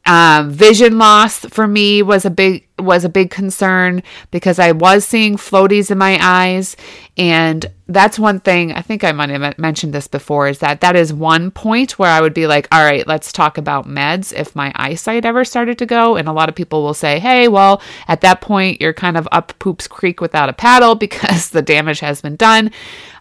Um, 0.07 0.51
vision 0.51 0.99
loss 0.99 1.41
for 1.47 1.67
me 1.67 2.01
was 2.01 2.25
a 2.25 2.31
big 2.31 2.67
was 2.79 3.05
a 3.05 3.09
big 3.09 3.31
concern 3.31 4.03
because 4.31 4.59
I 4.59 4.71
was 4.71 5.05
seeing 5.05 5.37
floaties 5.37 5.91
in 5.91 5.99
my 5.99 6.17
eyes, 6.21 6.77
and 7.17 7.67
that's 7.89 8.17
one 8.17 8.39
thing 8.39 8.73
I 8.73 8.83
think 8.83 9.03
I 9.03 9.11
might 9.11 9.31
have 9.31 9.59
mentioned 9.59 9.93
this 9.93 10.07
before 10.07 10.47
is 10.47 10.61
that 10.61 10.81
that 10.83 10.95
is 10.95 11.13
one 11.13 11.51
point 11.51 11.99
where 11.99 12.11
I 12.11 12.21
would 12.21 12.35
be 12.35 12.47
like, 12.47 12.69
all 12.71 12.85
right, 12.85 13.07
let's 13.07 13.33
talk 13.33 13.59
about 13.59 13.89
meds 13.89 14.33
if 14.33 14.55
my 14.55 14.71
eyesight 14.77 15.25
ever 15.25 15.45
started 15.45 15.77
to 15.79 15.87
go, 15.87 16.15
and 16.15 16.29
a 16.29 16.33
lot 16.33 16.49
of 16.49 16.55
people 16.55 16.85
will 16.85 16.95
say, 16.95 17.19
hey, 17.19 17.49
well, 17.49 17.83
at 18.07 18.21
that 18.21 18.41
point 18.41 18.81
you're 18.81 18.93
kind 18.93 19.17
of 19.17 19.27
up 19.33 19.59
poops 19.59 19.89
creek 19.89 20.21
without 20.21 20.49
a 20.49 20.53
paddle 20.53 20.95
because 21.07 21.51
the 21.51 21.63
damage 21.63 21.99
has 21.99 22.21
been 22.21 22.37
done. 22.37 22.71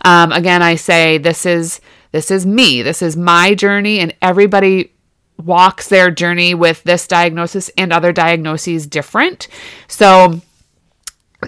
Um, 0.04 0.32
again, 0.32 0.62
I 0.62 0.76
say 0.76 1.18
this 1.18 1.48
is 1.48 1.82
this 2.12 2.30
is 2.30 2.46
me, 2.46 2.84
this 2.84 3.02
is 3.02 3.18
my 3.18 3.56
journey, 3.56 4.00
and 4.00 4.14
everybody 4.22 4.92
walks 5.46 5.88
their 5.88 6.10
journey 6.12 6.54
with 6.54 6.84
this 6.84 7.08
diagnosis 7.08 7.70
and 7.78 7.94
other 7.94 8.12
diagnoses 8.12 8.88
different. 8.88 9.48
So, 9.88 10.42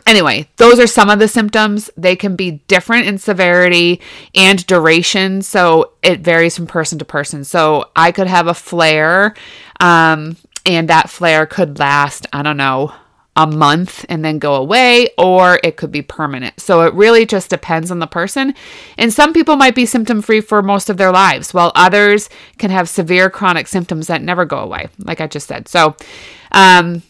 anyway, 0.05 0.47
those 0.57 0.79
are 0.79 0.87
some 0.87 1.09
of 1.09 1.19
the 1.19 1.27
symptoms. 1.27 1.89
They 1.97 2.15
can 2.15 2.35
be 2.35 2.63
different 2.67 3.07
in 3.07 3.17
severity 3.17 3.99
and 4.35 4.65
duration. 4.67 5.41
So, 5.41 5.93
it 6.03 6.19
varies 6.21 6.55
from 6.55 6.67
person 6.67 6.99
to 6.99 7.05
person. 7.05 7.43
So, 7.43 7.89
I 7.95 8.11
could 8.11 8.27
have 8.27 8.47
a 8.47 8.53
flare, 8.53 9.33
um, 9.79 10.37
and 10.65 10.89
that 10.89 11.09
flare 11.09 11.45
could 11.45 11.79
last, 11.79 12.27
I 12.31 12.43
don't 12.43 12.57
know, 12.57 12.93
a 13.37 13.45
month 13.45 14.03
and 14.09 14.25
then 14.25 14.39
go 14.39 14.55
away, 14.55 15.09
or 15.17 15.59
it 15.63 15.77
could 15.77 15.91
be 15.91 16.01
permanent. 16.01 16.59
So 16.59 16.81
it 16.81 16.93
really 16.95 17.25
just 17.25 17.51
depends 17.51 17.91
on 17.91 17.99
the 17.99 18.07
person. 18.07 18.55
And 18.97 19.13
some 19.13 19.31
people 19.31 19.55
might 19.55 19.75
be 19.75 19.85
symptom 19.85 20.23
free 20.23 20.41
for 20.41 20.63
most 20.63 20.89
of 20.89 20.97
their 20.97 21.11
lives, 21.11 21.53
while 21.53 21.71
others 21.75 22.29
can 22.57 22.71
have 22.71 22.89
severe 22.89 23.29
chronic 23.29 23.67
symptoms 23.67 24.07
that 24.07 24.23
never 24.23 24.43
go 24.43 24.57
away, 24.57 24.89
like 24.97 25.21
I 25.21 25.27
just 25.27 25.47
said. 25.47 25.67
So 25.67 25.95
um, 26.51 27.03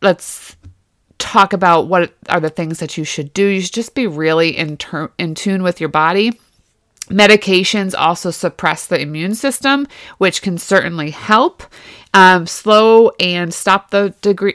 let's 0.00 0.56
talk 1.18 1.52
about 1.52 1.88
what 1.88 2.14
are 2.28 2.38
the 2.38 2.50
things 2.50 2.78
that 2.78 2.96
you 2.96 3.02
should 3.02 3.34
do. 3.34 3.44
You 3.44 3.60
should 3.60 3.74
just 3.74 3.96
be 3.96 4.06
really 4.06 4.56
in, 4.56 4.76
ter- 4.76 5.10
in 5.18 5.34
tune 5.34 5.64
with 5.64 5.80
your 5.80 5.90
body. 5.90 6.38
Medications 7.08 7.94
also 7.96 8.30
suppress 8.30 8.86
the 8.86 9.00
immune 9.00 9.34
system, 9.34 9.86
which 10.18 10.42
can 10.42 10.58
certainly 10.58 11.10
help 11.10 11.62
um, 12.14 12.46
slow 12.46 13.10
and 13.20 13.52
stop 13.52 13.90
the 13.90 14.14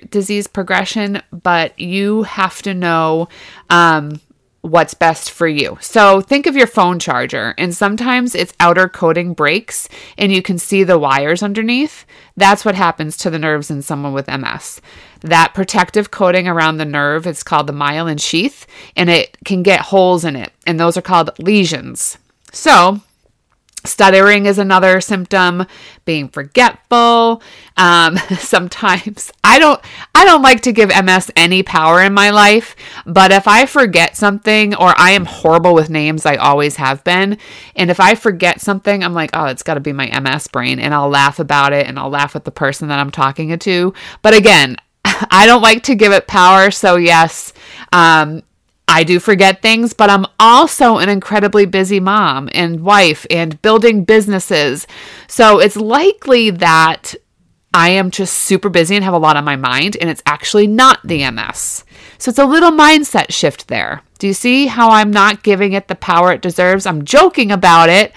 disease 0.10 0.48
progression, 0.48 1.22
but 1.32 1.78
you 1.80 2.24
have 2.24 2.62
to 2.64 2.74
know 2.74 3.28
um, 3.70 4.20
what's 4.62 4.94
best 4.94 5.30
for 5.30 5.48
you. 5.48 5.78
So 5.82 6.22
think 6.22 6.48
of 6.48 6.56
your 6.56 6.68
phone 6.68 6.98
charger, 6.98 7.54
and 7.58 7.76
sometimes 7.76 8.34
its 8.34 8.54
outer 8.60 8.88
coating 8.88 9.34
breaks 9.34 9.90
and 10.18 10.32
you 10.32 10.42
can 10.42 10.58
see 10.58 10.84
the 10.84 10.98
wires 10.98 11.44
underneath. 11.44 12.06
That's 12.38 12.64
what 12.64 12.76
happens 12.76 13.18
to 13.18 13.30
the 13.30 13.40
nerves 13.40 13.70
in 13.70 13.82
someone 13.82 14.14
with 14.14 14.30
MS. 14.30 14.80
That 15.22 15.54
protective 15.54 16.12
coating 16.12 16.48
around 16.48 16.78
the 16.78 16.86
nerve 16.86 17.28
is 17.28 17.44
called 17.44 17.68
the 17.68 17.74
myelin 17.74 18.22
sheath, 18.22 18.66
and 18.96 19.10
it 19.10 19.38
can 19.46 19.64
get 19.64 19.82
holes 19.82 20.26
in 20.26 20.36
it, 20.36 20.52
and 20.66 20.80
those 20.80 20.98
are 20.98 21.02
called 21.02 21.32
lesions. 21.40 22.18
So, 22.54 23.02
Stuttering 23.86 24.46
is 24.46 24.60
another 24.60 25.02
symptom, 25.02 25.66
being 26.06 26.30
forgetful. 26.30 27.42
Um, 27.76 28.18
sometimes 28.40 29.30
I 29.44 29.60
don't 29.60 29.82
I 30.16 30.24
don't 30.24 30.42
like 30.42 30.62
to 30.62 30.72
give 30.72 30.88
MS 30.90 31.32
any 31.36 31.64
power 31.64 32.02
in 32.02 32.14
my 32.14 32.30
life, 32.30 32.78
but 33.06 33.34
if 33.34 33.46
I 33.46 33.66
forget 33.66 34.16
something 34.16 34.74
or 34.76 34.94
I 34.98 35.12
am 35.12 35.26
horrible 35.26 35.74
with 35.74 35.90
names, 35.90 36.26
I 36.26 36.38
always 36.38 36.78
have 36.78 37.04
been. 37.04 37.38
And 37.76 37.92
if 37.92 38.00
I 38.00 38.16
forget 38.16 38.62
something, 38.62 39.04
I'm 39.04 39.14
like, 39.14 39.32
oh, 39.34 39.46
it's 39.46 39.64
got 39.64 39.74
to 39.74 39.82
be 39.82 39.92
my 39.92 40.08
MS 40.18 40.48
brain, 40.48 40.80
and 40.80 40.94
I'll 40.94 41.10
laugh 41.10 41.40
about 41.40 41.74
it 41.74 41.86
and 41.86 42.00
I'll 42.00 42.10
laugh 42.10 42.34
with 42.34 42.46
the 42.46 42.52
person 42.52 42.88
that 42.88 43.00
I'm 43.00 43.12
talking 43.12 43.58
to. 43.60 43.94
But 44.22 44.34
again, 44.34 44.78
I 45.06 45.46
don't 45.46 45.62
like 45.62 45.84
to 45.84 45.96
give 45.96 46.14
it 46.14 46.28
power, 46.28 46.72
so 46.72 46.96
yes, 46.96 47.52
um, 47.92 48.44
I 48.88 49.04
do 49.04 49.20
forget 49.20 49.62
things, 49.62 49.94
but 49.94 50.10
I'm 50.10 50.26
also 50.40 50.98
an 50.98 51.10
incredibly 51.10 51.66
busy 51.66 52.00
mom 52.00 52.50
and 52.54 52.82
wife 52.82 53.26
and 53.30 53.62
building 53.62 54.04
businesses. 54.04 54.86
So 55.28 55.60
it's 55.60 55.78
likely 55.78 56.50
that 56.52 57.16
I 57.74 57.90
am 57.90 58.12
just 58.12 58.34
super 58.36 58.70
busy 58.70 58.96
and 58.96 59.04
have 59.04 59.14
a 59.14 59.20
lot 59.20 59.36
on 59.36 59.46
my 59.46 59.56
mind, 59.56 59.98
and 60.00 60.10
it's 60.10 60.22
actually 60.26 60.68
not 60.68 61.00
the 61.04 61.30
MS. 61.32 61.86
So 62.20 62.30
it's 62.30 62.40
a 62.40 62.46
little 62.46 62.72
mindset 62.72 63.32
shift 63.32 63.68
there. 63.68 64.02
Do 64.20 64.28
you 64.28 64.34
see 64.34 64.68
how 64.68 64.92
I'm 64.92 65.12
not 65.12 65.44
giving 65.44 65.74
it 65.74 65.88
the 65.88 65.96
power 65.96 66.32
it 66.32 66.42
deserves? 66.42 66.86
I'm 66.86 67.04
joking 67.04 67.52
about 67.52 67.90
it 67.90 68.14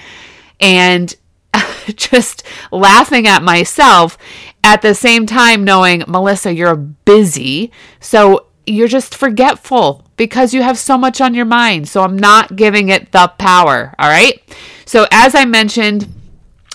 and 0.61 1.15
just 1.97 2.43
laughing 2.71 3.27
at 3.27 3.43
myself 3.43 4.19
at 4.63 4.83
the 4.83 4.95
same 4.95 5.27
time 5.27 5.65
knowing, 5.65 6.05
Melissa, 6.07 6.53
you're 6.53 6.77
busy. 6.77 7.73
So 7.99 8.49
you're 8.67 8.89
just 8.89 9.15
forgetful 9.15 10.06
because 10.17 10.55
you 10.55 10.63
have 10.63 10.79
so 10.79 10.97
much 10.97 11.21
on 11.21 11.35
your 11.35 11.45
mind. 11.45 11.89
So 11.89 12.03
I'm 12.03 12.19
not 12.19 12.57
giving 12.57 12.89
it 12.89 13.13
the 13.13 13.33
power. 13.39 13.95
All 13.99 14.09
right. 14.09 14.41
So, 14.85 15.07
as 15.11 15.35
I 15.35 15.45
mentioned, 15.45 16.13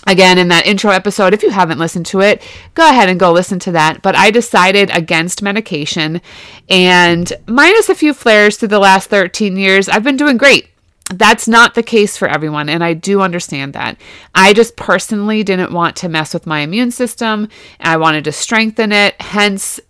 again 0.06 0.36
in 0.36 0.48
that 0.48 0.66
intro 0.66 0.90
episode 0.90 1.32
if 1.32 1.44
you 1.44 1.50
haven't 1.50 1.78
listened 1.78 2.04
to 2.04 2.20
it 2.20 2.42
go 2.74 2.88
ahead 2.88 3.08
and 3.08 3.20
go 3.20 3.30
listen 3.30 3.60
to 3.60 3.70
that 3.70 4.02
but 4.02 4.16
i 4.16 4.32
decided 4.32 4.90
against 4.90 5.42
medication 5.42 6.20
and 6.68 7.32
minus 7.46 7.88
a 7.88 7.94
few 7.94 8.12
flares 8.12 8.56
through 8.56 8.66
the 8.66 8.80
last 8.80 9.08
13 9.08 9.56
years 9.56 9.88
i've 9.88 10.02
been 10.02 10.16
doing 10.16 10.36
great 10.36 10.72
that's 11.10 11.48
not 11.48 11.74
the 11.74 11.82
case 11.82 12.16
for 12.16 12.28
everyone, 12.28 12.68
and 12.68 12.82
I 12.82 12.94
do 12.94 13.20
understand 13.20 13.74
that. 13.74 13.98
I 14.34 14.52
just 14.52 14.76
personally 14.76 15.42
didn't 15.42 15.72
want 15.72 15.96
to 15.96 16.08
mess 16.08 16.32
with 16.32 16.46
my 16.46 16.60
immune 16.60 16.90
system. 16.90 17.48
I 17.80 17.96
wanted 17.96 18.24
to 18.24 18.32
strengthen 18.32 18.92
it, 18.92 19.20
hence 19.20 19.80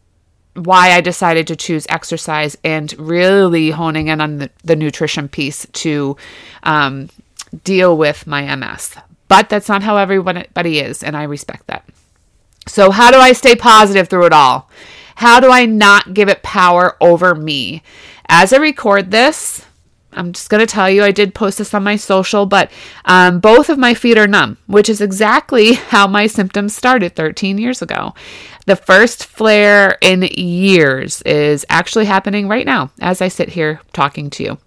why 0.54 0.92
I 0.92 1.00
decided 1.00 1.46
to 1.46 1.56
choose 1.56 1.86
exercise 1.88 2.56
and 2.62 2.92
really 2.98 3.70
honing 3.70 4.08
in 4.08 4.20
on 4.20 4.38
the, 4.38 4.50
the 4.64 4.76
nutrition 4.76 5.28
piece 5.28 5.66
to 5.72 6.16
um, 6.62 7.08
deal 7.64 7.96
with 7.96 8.26
my 8.26 8.54
MS. 8.54 8.96
But 9.28 9.48
that's 9.48 9.68
not 9.68 9.82
how 9.82 9.96
everybody 9.96 10.78
is, 10.78 11.02
and 11.02 11.16
I 11.16 11.22
respect 11.22 11.66
that. 11.68 11.88
So, 12.68 12.90
how 12.90 13.10
do 13.10 13.18
I 13.18 13.32
stay 13.32 13.56
positive 13.56 14.08
through 14.08 14.26
it 14.26 14.32
all? 14.32 14.68
How 15.16 15.40
do 15.40 15.50
I 15.50 15.66
not 15.66 16.14
give 16.14 16.28
it 16.28 16.42
power 16.42 16.96
over 17.00 17.34
me? 17.34 17.82
As 18.28 18.52
I 18.52 18.58
record 18.58 19.10
this, 19.10 19.64
I'm 20.14 20.32
just 20.32 20.50
going 20.50 20.60
to 20.60 20.66
tell 20.66 20.90
you, 20.90 21.02
I 21.02 21.10
did 21.10 21.34
post 21.34 21.58
this 21.58 21.74
on 21.74 21.82
my 21.82 21.96
social, 21.96 22.46
but 22.46 22.70
um, 23.04 23.40
both 23.40 23.68
of 23.68 23.78
my 23.78 23.94
feet 23.94 24.18
are 24.18 24.26
numb, 24.26 24.58
which 24.66 24.88
is 24.88 25.00
exactly 25.00 25.72
how 25.92 26.06
my 26.06 26.26
symptoms 26.26 26.74
started 26.74 27.14
13 27.14 27.58
years 27.58 27.82
ago. 27.82 28.14
The 28.66 28.76
first 28.76 29.26
flare 29.26 29.98
in 30.00 30.22
years 30.22 31.20
is 31.22 31.66
actually 31.68 32.04
happening 32.04 32.46
right 32.46 32.64
now 32.64 32.92
as 33.00 33.20
I 33.20 33.26
sit 33.26 33.48
here 33.48 33.80
talking 33.92 34.30
to 34.30 34.44
you. 34.44 34.58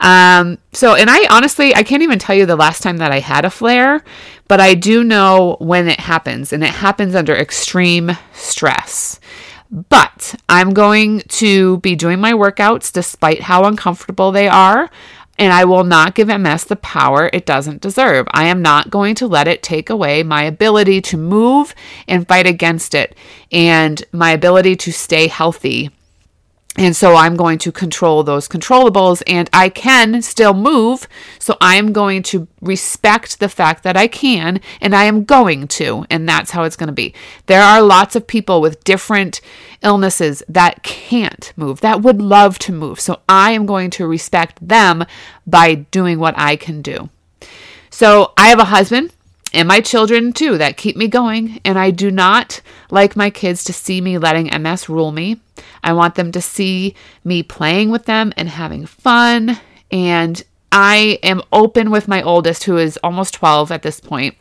Um, 0.00 0.58
so, 0.72 0.94
and 0.94 1.10
I 1.10 1.26
honestly, 1.30 1.74
I 1.74 1.82
can't 1.82 2.02
even 2.02 2.18
tell 2.18 2.34
you 2.34 2.46
the 2.46 2.56
last 2.56 2.82
time 2.82 2.96
that 2.98 3.12
I 3.12 3.20
had 3.20 3.44
a 3.44 3.50
flare, 3.50 4.02
but 4.48 4.60
I 4.60 4.74
do 4.74 5.04
know 5.04 5.56
when 5.60 5.88
it 5.88 6.00
happens, 6.00 6.52
and 6.52 6.64
it 6.64 6.70
happens 6.70 7.14
under 7.14 7.34
extreme 7.34 8.12
stress. 8.32 9.20
But 9.74 10.36
I'm 10.48 10.72
going 10.72 11.22
to 11.28 11.78
be 11.78 11.96
doing 11.96 12.20
my 12.20 12.32
workouts 12.32 12.92
despite 12.92 13.42
how 13.42 13.64
uncomfortable 13.64 14.30
they 14.30 14.46
are. 14.46 14.88
And 15.36 15.52
I 15.52 15.64
will 15.64 15.82
not 15.82 16.14
give 16.14 16.28
MS 16.28 16.62
the 16.64 16.76
power 16.76 17.28
it 17.32 17.44
doesn't 17.44 17.80
deserve. 17.80 18.28
I 18.30 18.44
am 18.44 18.62
not 18.62 18.90
going 18.90 19.16
to 19.16 19.26
let 19.26 19.48
it 19.48 19.64
take 19.64 19.90
away 19.90 20.22
my 20.22 20.44
ability 20.44 21.00
to 21.00 21.16
move 21.16 21.74
and 22.06 22.28
fight 22.28 22.46
against 22.46 22.94
it 22.94 23.16
and 23.50 24.04
my 24.12 24.30
ability 24.30 24.76
to 24.76 24.92
stay 24.92 25.26
healthy 25.26 25.90
and 26.76 26.96
so 26.96 27.14
I'm 27.14 27.36
going 27.36 27.58
to 27.58 27.70
control 27.70 28.24
those 28.24 28.48
controllables 28.48 29.22
and 29.28 29.48
I 29.52 29.68
can 29.68 30.22
still 30.22 30.54
move. 30.54 31.06
So 31.38 31.56
I 31.60 31.76
am 31.76 31.92
going 31.92 32.24
to 32.24 32.48
respect 32.60 33.38
the 33.38 33.48
fact 33.48 33.84
that 33.84 33.96
I 33.96 34.08
can 34.08 34.60
and 34.80 34.94
I 34.94 35.04
am 35.04 35.24
going 35.24 35.68
to. 35.68 36.04
And 36.10 36.28
that's 36.28 36.50
how 36.50 36.64
it's 36.64 36.74
going 36.74 36.88
to 36.88 36.92
be. 36.92 37.14
There 37.46 37.62
are 37.62 37.80
lots 37.80 38.16
of 38.16 38.26
people 38.26 38.60
with 38.60 38.82
different 38.82 39.40
illnesses 39.82 40.42
that 40.48 40.82
can't 40.82 41.52
move, 41.56 41.80
that 41.82 42.02
would 42.02 42.20
love 42.20 42.58
to 42.60 42.72
move. 42.72 42.98
So 42.98 43.20
I 43.28 43.52
am 43.52 43.66
going 43.66 43.90
to 43.90 44.06
respect 44.06 44.66
them 44.66 45.04
by 45.46 45.74
doing 45.74 46.18
what 46.18 46.34
I 46.36 46.56
can 46.56 46.82
do. 46.82 47.08
So 47.90 48.32
I 48.36 48.48
have 48.48 48.58
a 48.58 48.64
husband 48.64 49.12
and 49.54 49.68
my 49.68 49.80
children 49.80 50.32
too 50.32 50.58
that 50.58 50.76
keep 50.76 50.96
me 50.96 51.08
going. 51.08 51.60
And 51.64 51.78
I 51.78 51.90
do 51.90 52.10
not 52.10 52.60
like 52.90 53.16
my 53.16 53.30
kids 53.30 53.64
to 53.64 53.72
see 53.72 54.00
me 54.00 54.18
letting 54.18 54.50
MS 54.62 54.88
rule 54.88 55.12
me. 55.12 55.40
I 55.82 55.92
want 55.92 56.16
them 56.16 56.32
to 56.32 56.40
see 56.40 56.94
me 57.22 57.42
playing 57.42 57.90
with 57.90 58.04
them 58.06 58.32
and 58.36 58.48
having 58.48 58.84
fun. 58.84 59.58
And 59.90 60.42
I 60.72 61.18
am 61.22 61.42
open 61.52 61.90
with 61.90 62.08
my 62.08 62.20
oldest, 62.20 62.64
who 62.64 62.76
is 62.76 62.98
almost 63.02 63.34
12 63.34 63.70
at 63.70 63.82
this 63.82 64.00
point. 64.00 64.34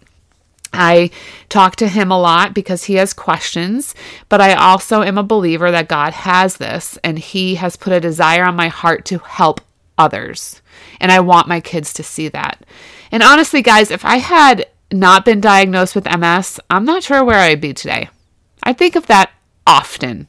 I 0.73 1.11
talk 1.49 1.75
to 1.75 1.87
him 1.87 2.11
a 2.11 2.19
lot 2.19 2.55
because 2.55 2.85
he 2.85 2.95
has 2.95 3.13
questions, 3.13 3.93
but 4.27 4.41
I 4.41 4.55
also 4.55 5.03
am 5.03 5.19
a 5.19 5.23
believer 5.23 5.69
that 5.69 5.87
God 5.87 6.13
has 6.13 6.57
this 6.57 6.97
and 7.03 7.19
he 7.19 7.55
has 7.55 7.75
put 7.75 7.93
a 7.93 7.99
desire 7.99 8.45
on 8.45 8.55
my 8.55 8.69
heart 8.69 9.05
to 9.05 9.19
help 9.19 9.61
others. 9.99 10.63
And 10.99 11.11
I 11.11 11.19
want 11.19 11.47
my 11.47 11.59
kids 11.59 11.93
to 11.93 12.03
see 12.03 12.27
that. 12.29 12.65
And 13.11 13.21
honestly, 13.21 13.61
guys, 13.61 13.91
if 13.91 14.03
I 14.03 14.17
had 14.17 14.65
not 14.91 15.25
been 15.25 15.41
diagnosed 15.41 15.95
with 15.95 16.05
MS, 16.05 16.59
I'm 16.69 16.85
not 16.85 17.03
sure 17.03 17.23
where 17.23 17.39
I'd 17.39 17.61
be 17.61 17.73
today. 17.73 18.09
I 18.63 18.73
think 18.73 18.95
of 18.95 19.07
that 19.07 19.31
often. 19.65 20.27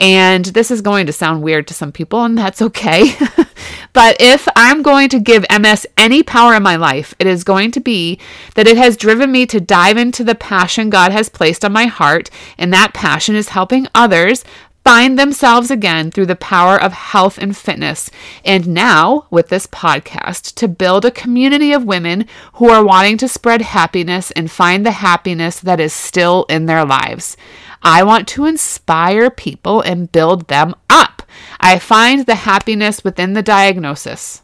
And 0.00 0.44
this 0.44 0.70
is 0.70 0.80
going 0.80 1.06
to 1.06 1.12
sound 1.12 1.42
weird 1.42 1.66
to 1.68 1.74
some 1.74 1.90
people, 1.90 2.22
and 2.22 2.38
that's 2.38 2.62
okay. 2.62 3.14
but 3.92 4.16
if 4.20 4.46
I'm 4.54 4.82
going 4.82 5.08
to 5.08 5.18
give 5.18 5.44
MS 5.50 5.88
any 5.96 6.22
power 6.22 6.54
in 6.54 6.62
my 6.62 6.76
life, 6.76 7.14
it 7.18 7.26
is 7.26 7.42
going 7.42 7.72
to 7.72 7.80
be 7.80 8.20
that 8.54 8.68
it 8.68 8.76
has 8.76 8.96
driven 8.96 9.32
me 9.32 9.44
to 9.46 9.60
dive 9.60 9.96
into 9.96 10.22
the 10.22 10.36
passion 10.36 10.88
God 10.88 11.10
has 11.10 11.28
placed 11.28 11.64
on 11.64 11.72
my 11.72 11.86
heart, 11.86 12.30
and 12.56 12.72
that 12.72 12.94
passion 12.94 13.34
is 13.34 13.48
helping 13.48 13.88
others 13.92 14.44
find 14.88 15.18
themselves 15.18 15.70
again 15.70 16.10
through 16.10 16.24
the 16.24 16.34
power 16.34 16.80
of 16.80 16.94
health 16.94 17.36
and 17.36 17.54
fitness. 17.54 18.10
And 18.42 18.68
now, 18.68 19.26
with 19.28 19.50
this 19.50 19.66
podcast, 19.66 20.54
to 20.54 20.66
build 20.66 21.04
a 21.04 21.10
community 21.10 21.72
of 21.72 21.84
women 21.84 22.24
who 22.54 22.70
are 22.70 22.82
wanting 22.82 23.18
to 23.18 23.28
spread 23.28 23.60
happiness 23.60 24.30
and 24.30 24.50
find 24.50 24.86
the 24.86 24.92
happiness 24.92 25.60
that 25.60 25.78
is 25.78 25.92
still 25.92 26.46
in 26.48 26.64
their 26.64 26.86
lives. 26.86 27.36
I 27.82 28.02
want 28.02 28.26
to 28.28 28.46
inspire 28.46 29.28
people 29.28 29.82
and 29.82 30.10
build 30.10 30.48
them 30.48 30.74
up. 30.88 31.22
I 31.60 31.78
find 31.78 32.24
the 32.24 32.36
happiness 32.36 33.04
within 33.04 33.34
the 33.34 33.42
diagnosis, 33.42 34.40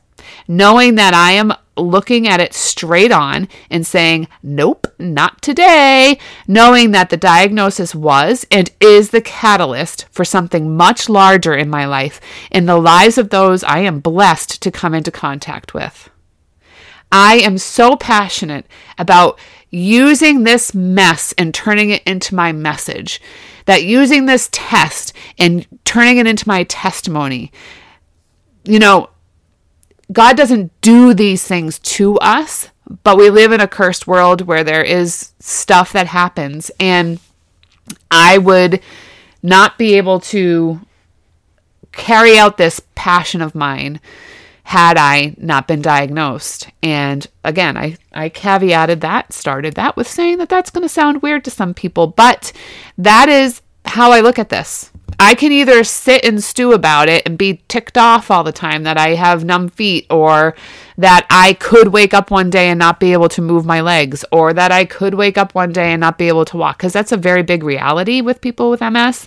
knowing 0.46 0.96
that 0.96 1.14
I 1.14 1.30
am 1.30 1.54
looking 1.76 2.28
at 2.28 2.40
it 2.40 2.54
straight 2.54 3.12
on 3.12 3.48
and 3.70 3.86
saying, 3.86 4.28
Nope, 4.42 4.86
not 4.98 5.42
today, 5.42 6.18
knowing 6.46 6.92
that 6.92 7.10
the 7.10 7.16
diagnosis 7.16 7.94
was 7.94 8.46
and 8.50 8.70
is 8.80 9.10
the 9.10 9.20
catalyst 9.20 10.06
for 10.10 10.24
something 10.24 10.76
much 10.76 11.08
larger 11.08 11.54
in 11.54 11.68
my 11.68 11.84
life, 11.86 12.20
in 12.50 12.66
the 12.66 12.78
lives 12.78 13.18
of 13.18 13.30
those 13.30 13.64
I 13.64 13.80
am 13.80 14.00
blessed 14.00 14.62
to 14.62 14.70
come 14.70 14.94
into 14.94 15.10
contact 15.10 15.74
with. 15.74 16.10
I 17.10 17.36
am 17.36 17.58
so 17.58 17.96
passionate 17.96 18.66
about 18.98 19.38
using 19.70 20.44
this 20.44 20.74
mess 20.74 21.34
and 21.36 21.52
turning 21.52 21.90
it 21.90 22.02
into 22.04 22.34
my 22.34 22.52
message, 22.52 23.20
that 23.66 23.84
using 23.84 24.26
this 24.26 24.48
test 24.52 25.12
and 25.38 25.66
turning 25.84 26.18
it 26.18 26.26
into 26.26 26.48
my 26.48 26.64
testimony. 26.64 27.52
You 28.64 28.78
know, 28.78 29.10
God 30.12 30.36
doesn't 30.36 30.78
do 30.80 31.14
these 31.14 31.44
things 31.44 31.78
to 31.80 32.16
us, 32.18 32.68
but 33.02 33.16
we 33.16 33.30
live 33.30 33.52
in 33.52 33.60
a 33.60 33.68
cursed 33.68 34.06
world 34.06 34.42
where 34.42 34.64
there 34.64 34.82
is 34.82 35.32
stuff 35.38 35.92
that 35.92 36.06
happens. 36.06 36.70
And 36.78 37.20
I 38.10 38.38
would 38.38 38.80
not 39.42 39.78
be 39.78 39.94
able 39.94 40.20
to 40.20 40.80
carry 41.92 42.36
out 42.36 42.56
this 42.56 42.80
passion 42.94 43.40
of 43.40 43.54
mine 43.54 44.00
had 44.64 44.96
I 44.96 45.34
not 45.36 45.68
been 45.68 45.82
diagnosed. 45.82 46.68
And 46.82 47.26
again, 47.44 47.76
I, 47.76 47.98
I 48.12 48.30
caveated 48.30 49.00
that, 49.00 49.32
started 49.32 49.74
that 49.74 49.96
with 49.96 50.08
saying 50.08 50.38
that 50.38 50.48
that's 50.48 50.70
going 50.70 50.82
to 50.82 50.88
sound 50.88 51.22
weird 51.22 51.44
to 51.44 51.50
some 51.50 51.74
people, 51.74 52.06
but 52.06 52.52
that 52.96 53.28
is 53.28 53.60
how 53.84 54.10
I 54.10 54.20
look 54.20 54.38
at 54.38 54.48
this. 54.48 54.90
I 55.24 55.34
can 55.34 55.52
either 55.52 55.84
sit 55.84 56.22
and 56.22 56.44
stew 56.44 56.74
about 56.74 57.08
it 57.08 57.22
and 57.24 57.38
be 57.38 57.62
ticked 57.66 57.96
off 57.96 58.30
all 58.30 58.44
the 58.44 58.52
time 58.52 58.82
that 58.82 58.98
I 58.98 59.14
have 59.14 59.42
numb 59.42 59.70
feet, 59.70 60.06
or 60.10 60.54
that 60.98 61.26
I 61.30 61.54
could 61.54 61.88
wake 61.88 62.12
up 62.12 62.30
one 62.30 62.50
day 62.50 62.68
and 62.68 62.78
not 62.78 63.00
be 63.00 63.14
able 63.14 63.30
to 63.30 63.40
move 63.40 63.64
my 63.64 63.80
legs, 63.80 64.22
or 64.30 64.52
that 64.52 64.70
I 64.70 64.84
could 64.84 65.14
wake 65.14 65.38
up 65.38 65.54
one 65.54 65.72
day 65.72 65.92
and 65.92 66.00
not 66.00 66.18
be 66.18 66.28
able 66.28 66.44
to 66.44 66.58
walk, 66.58 66.76
because 66.76 66.92
that's 66.92 67.10
a 67.10 67.16
very 67.16 67.42
big 67.42 67.62
reality 67.64 68.20
with 68.20 68.42
people 68.42 68.68
with 68.68 68.82
MS. 68.82 69.26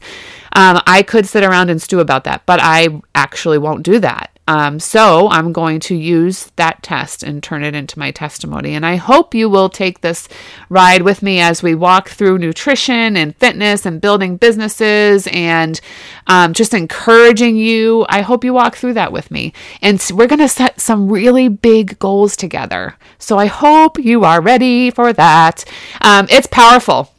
Um, 0.53 0.79
I 0.85 1.01
could 1.01 1.25
sit 1.25 1.43
around 1.43 1.71
and 1.71 1.81
stew 1.81 1.99
about 1.99 2.25
that, 2.25 2.45
but 2.45 2.59
I 2.61 3.01
actually 3.15 3.57
won't 3.57 3.81
do 3.81 3.97
that. 3.97 4.36
Um, 4.47 4.79
so 4.79 5.27
I'm 5.29 5.51
going 5.51 5.81
to 5.81 5.95
use 5.95 6.51
that 6.55 6.81
test 6.81 7.21
and 7.21 7.43
turn 7.43 7.63
it 7.63 7.75
into 7.75 7.99
my 7.99 8.11
testimony. 8.11 8.73
And 8.73 8.85
I 8.85 8.95
hope 8.95 9.35
you 9.35 9.49
will 9.49 9.69
take 9.69 9.99
this 9.99 10.29
ride 10.69 11.01
with 11.01 11.21
me 11.21 11.39
as 11.39 11.61
we 11.61 11.75
walk 11.75 12.09
through 12.09 12.37
nutrition 12.37 13.17
and 13.17 13.35
fitness 13.35 13.85
and 13.85 13.99
building 13.99 14.37
businesses 14.37 15.27
and 15.31 15.79
um, 16.27 16.53
just 16.53 16.73
encouraging 16.73 17.57
you. 17.57 18.05
I 18.07 18.21
hope 18.21 18.45
you 18.45 18.53
walk 18.53 18.77
through 18.77 18.93
that 18.93 19.11
with 19.11 19.29
me. 19.29 19.53
And 19.81 20.01
we're 20.13 20.27
going 20.27 20.39
to 20.39 20.47
set 20.47 20.79
some 20.79 21.11
really 21.11 21.49
big 21.49 21.99
goals 21.99 22.37
together. 22.37 22.95
So 23.19 23.37
I 23.37 23.47
hope 23.47 23.99
you 23.99 24.23
are 24.23 24.41
ready 24.41 24.91
for 24.91 25.11
that. 25.11 25.65
Um, 26.01 26.27
it's 26.29 26.47
powerful. 26.47 27.13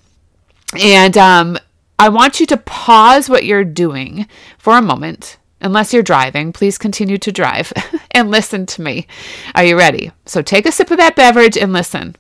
And 0.79 1.17
um, 1.19 1.59
I 1.99 2.09
want 2.09 2.41
you 2.41 2.47
to 2.47 2.57
pause 2.57 3.29
what 3.29 3.45
you're 3.45 3.65
doing 3.65 4.27
for 4.59 4.77
a 4.77 4.83
moment 4.83 5.37
Unless 5.61 5.93
you're 5.93 6.03
driving, 6.03 6.53
please 6.53 6.79
continue 6.79 7.19
to 7.19 7.33
drive 7.33 7.73
and 8.13 8.31
listen 8.31 8.67
to 8.67 8.83
me. 8.83 9.07
Are 9.55 9.65
you 9.65 9.77
ready? 9.77 10.13
So 10.25 10.43
take 10.43 10.67
a 10.67 10.73
sip 10.73 10.91
of 10.91 10.99
that 10.99 11.17
beverage 11.17 11.57
and 11.57 11.73
listen. 11.73 12.17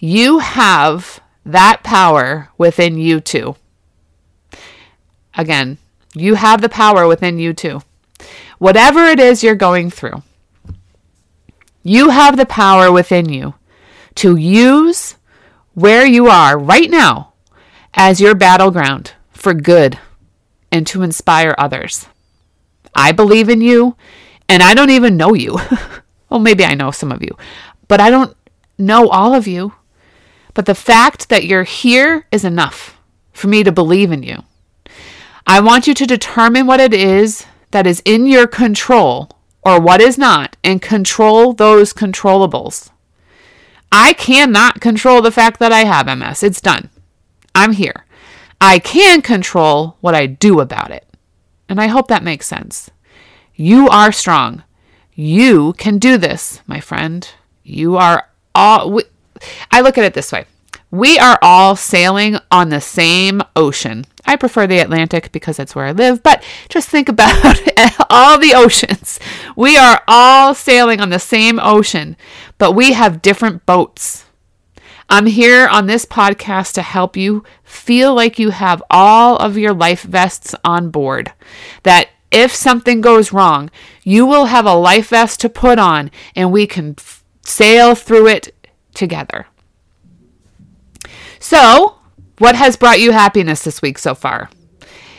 You 0.00 0.38
have 0.38 1.20
that 1.44 1.82
power 1.82 2.48
within 2.58 2.98
you 2.98 3.20
too. 3.20 3.56
Again, 5.34 5.78
you 6.14 6.34
have 6.34 6.60
the 6.60 6.68
power 6.68 7.06
within 7.06 7.38
you 7.38 7.52
too. 7.52 7.82
Whatever 8.58 9.04
it 9.04 9.20
is 9.20 9.44
you're 9.44 9.54
going 9.54 9.90
through, 9.90 10.22
you 11.84 12.10
have 12.10 12.36
the 12.36 12.46
power 12.46 12.90
within 12.90 13.28
you 13.28 13.54
to 14.16 14.36
use 14.36 15.14
where 15.74 16.04
you 16.04 16.26
are 16.26 16.58
right 16.58 16.90
now 16.90 17.32
as 17.94 18.20
your 18.20 18.34
battleground 18.34 19.12
for 19.30 19.54
good 19.54 19.98
and 20.72 20.86
to 20.88 21.02
inspire 21.02 21.54
others. 21.56 22.06
I 22.98 23.12
believe 23.12 23.48
in 23.48 23.60
you, 23.60 23.96
and 24.48 24.62
I 24.62 24.74
don't 24.74 24.90
even 24.90 25.16
know 25.16 25.32
you. 25.32 25.54
well, 26.28 26.40
maybe 26.40 26.64
I 26.64 26.74
know 26.74 26.90
some 26.90 27.12
of 27.12 27.22
you, 27.22 27.30
but 27.86 28.00
I 28.00 28.10
don't 28.10 28.36
know 28.76 29.08
all 29.08 29.34
of 29.34 29.46
you. 29.46 29.72
But 30.52 30.66
the 30.66 30.74
fact 30.74 31.28
that 31.28 31.44
you're 31.44 31.62
here 31.62 32.26
is 32.32 32.44
enough 32.44 32.98
for 33.32 33.46
me 33.46 33.62
to 33.62 33.70
believe 33.70 34.10
in 34.10 34.24
you. 34.24 34.42
I 35.46 35.60
want 35.60 35.86
you 35.86 35.94
to 35.94 36.06
determine 36.06 36.66
what 36.66 36.80
it 36.80 36.92
is 36.92 37.46
that 37.70 37.86
is 37.86 38.02
in 38.04 38.26
your 38.26 38.48
control 38.48 39.30
or 39.62 39.80
what 39.80 40.00
is 40.00 40.18
not 40.18 40.56
and 40.64 40.82
control 40.82 41.52
those 41.52 41.92
controllables. 41.92 42.90
I 43.92 44.12
cannot 44.12 44.80
control 44.80 45.22
the 45.22 45.30
fact 45.30 45.60
that 45.60 45.72
I 45.72 45.84
have 45.84 46.06
MS. 46.18 46.42
It's 46.42 46.60
done. 46.60 46.90
I'm 47.54 47.72
here. 47.72 48.04
I 48.60 48.80
can 48.80 49.22
control 49.22 49.96
what 50.00 50.14
I 50.14 50.26
do 50.26 50.60
about 50.60 50.90
it. 50.90 51.07
And 51.68 51.80
I 51.80 51.86
hope 51.86 52.08
that 52.08 52.22
makes 52.22 52.46
sense. 52.46 52.90
You 53.54 53.88
are 53.88 54.12
strong. 54.12 54.62
You 55.14 55.74
can 55.74 55.98
do 55.98 56.16
this, 56.16 56.60
my 56.66 56.80
friend. 56.80 57.28
You 57.62 57.96
are 57.96 58.28
all. 58.54 58.90
We, 58.90 59.02
I 59.70 59.80
look 59.80 59.98
at 59.98 60.04
it 60.04 60.14
this 60.14 60.32
way 60.32 60.46
we 60.90 61.18
are 61.18 61.38
all 61.42 61.76
sailing 61.76 62.38
on 62.50 62.70
the 62.70 62.80
same 62.80 63.42
ocean. 63.54 64.06
I 64.24 64.36
prefer 64.36 64.66
the 64.66 64.78
Atlantic 64.78 65.32
because 65.32 65.56
that's 65.56 65.74
where 65.74 65.86
I 65.86 65.92
live, 65.92 66.22
but 66.22 66.42
just 66.68 66.88
think 66.88 67.08
about 67.08 67.60
all 68.10 68.38
the 68.38 68.54
oceans. 68.54 69.20
We 69.56 69.76
are 69.76 70.02
all 70.08 70.54
sailing 70.54 71.00
on 71.00 71.10
the 71.10 71.18
same 71.18 71.58
ocean, 71.58 72.16
but 72.56 72.72
we 72.72 72.92
have 72.92 73.22
different 73.22 73.66
boats. 73.66 74.24
I'm 75.08 75.26
here 75.26 75.66
on 75.66 75.86
this 75.86 76.04
podcast 76.04 76.74
to 76.74 76.82
help 76.82 77.16
you 77.16 77.42
feel 77.64 78.14
like 78.14 78.38
you 78.38 78.50
have 78.50 78.82
all 78.90 79.36
of 79.36 79.56
your 79.56 79.72
life 79.72 80.02
vests 80.02 80.54
on 80.62 80.90
board. 80.90 81.32
That 81.82 82.10
if 82.30 82.54
something 82.54 83.00
goes 83.00 83.32
wrong, 83.32 83.70
you 84.02 84.26
will 84.26 84.46
have 84.46 84.66
a 84.66 84.74
life 84.74 85.08
vest 85.08 85.40
to 85.40 85.48
put 85.48 85.78
on 85.78 86.10
and 86.36 86.52
we 86.52 86.66
can 86.66 86.94
f- 86.98 87.24
sail 87.42 87.94
through 87.94 88.26
it 88.28 88.54
together. 88.92 89.46
So, 91.38 91.96
what 92.38 92.56
has 92.56 92.76
brought 92.76 93.00
you 93.00 93.12
happiness 93.12 93.62
this 93.62 93.80
week 93.80 93.98
so 93.98 94.14
far? 94.14 94.50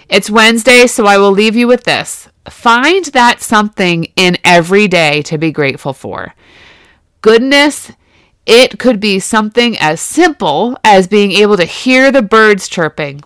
It's 0.08 0.30
Wednesday, 0.30 0.86
so 0.86 1.06
I 1.06 1.18
will 1.18 1.32
leave 1.32 1.56
you 1.56 1.68
with 1.68 1.84
this. 1.84 2.30
Find 2.50 3.06
that 3.06 3.42
something 3.42 4.06
in 4.16 4.38
every 4.44 4.88
day 4.88 5.22
to 5.24 5.38
be 5.38 5.52
grateful 5.52 5.94
for. 5.94 6.34
Goodness, 7.22 7.92
it 8.50 8.80
could 8.80 9.00
be 9.00 9.20
something 9.20 9.78
as 9.78 10.02
simple 10.02 10.76
as 10.84 11.08
being 11.08 11.32
able 11.32 11.56
to 11.56 11.66
hear 11.66 12.12
the 12.12 12.24
birds 12.24 12.68
chirping 12.68 13.22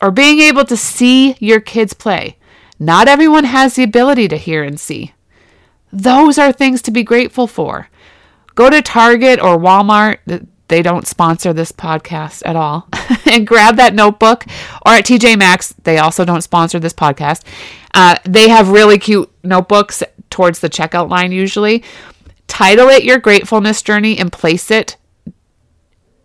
or 0.00 0.12
being 0.12 0.38
able 0.38 0.64
to 0.64 0.76
see 0.76 1.36
your 1.40 1.58
kids 1.58 1.92
play. 1.92 2.36
Not 2.78 3.08
everyone 3.08 3.42
has 3.42 3.74
the 3.74 3.82
ability 3.82 4.28
to 4.28 4.36
hear 4.36 4.62
and 4.62 4.78
see. 4.78 5.14
Those 5.92 6.38
are 6.38 6.52
things 6.52 6.80
to 6.82 6.92
be 6.92 7.02
grateful 7.02 7.48
for. 7.48 7.88
Go 8.54 8.70
to 8.70 8.80
Target 8.80 9.40
or 9.40 9.58
Walmart 9.58 10.18
they 10.68 10.82
don't 10.82 11.06
sponsor 11.06 11.52
this 11.52 11.72
podcast 11.72 12.42
at 12.46 12.54
all. 12.54 12.88
and 13.26 13.46
grab 13.46 13.76
that 13.76 13.94
notebook. 13.94 14.44
Or 14.86 14.92
at 14.92 15.06
TJ 15.06 15.38
Maxx, 15.38 15.74
they 15.82 15.98
also 15.98 16.24
don't 16.24 16.42
sponsor 16.42 16.78
this 16.78 16.92
podcast. 16.92 17.42
Uh, 17.94 18.16
they 18.24 18.48
have 18.48 18.68
really 18.68 18.98
cute 18.98 19.30
notebooks 19.42 20.02
towards 20.30 20.60
the 20.60 20.68
checkout 20.68 21.08
line 21.08 21.32
usually. 21.32 21.82
Title 22.48 22.88
it 22.88 23.04
Your 23.04 23.18
Gratefulness 23.18 23.82
Journey 23.82 24.18
and 24.18 24.32
place 24.32 24.70
it 24.70 24.96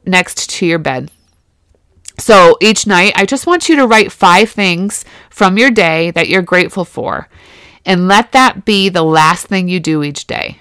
next 0.06 0.50
to 0.50 0.66
your 0.66 0.80
bed. 0.80 1.12
So 2.18 2.58
each 2.62 2.88
night, 2.88 3.14
I 3.16 3.26
just 3.26 3.48
want 3.48 3.70
you 3.70 3.76
to 3.76 3.88
write 3.88 4.12
five 4.12 4.50
things 4.50 5.06
from 5.30 5.58
your 5.58 5.72
day 5.72 6.12
that 6.12 6.30
you're 6.30 6.42
grateful 6.42 6.86
for. 6.86 7.30
And 7.86 8.08
let 8.08 8.32
that 8.32 8.66
be 8.66 8.90
the 8.90 9.04
last 9.04 9.48
thing 9.48 9.68
you 9.68 9.80
do 9.80 10.04
each 10.04 10.26
day. 10.26 10.60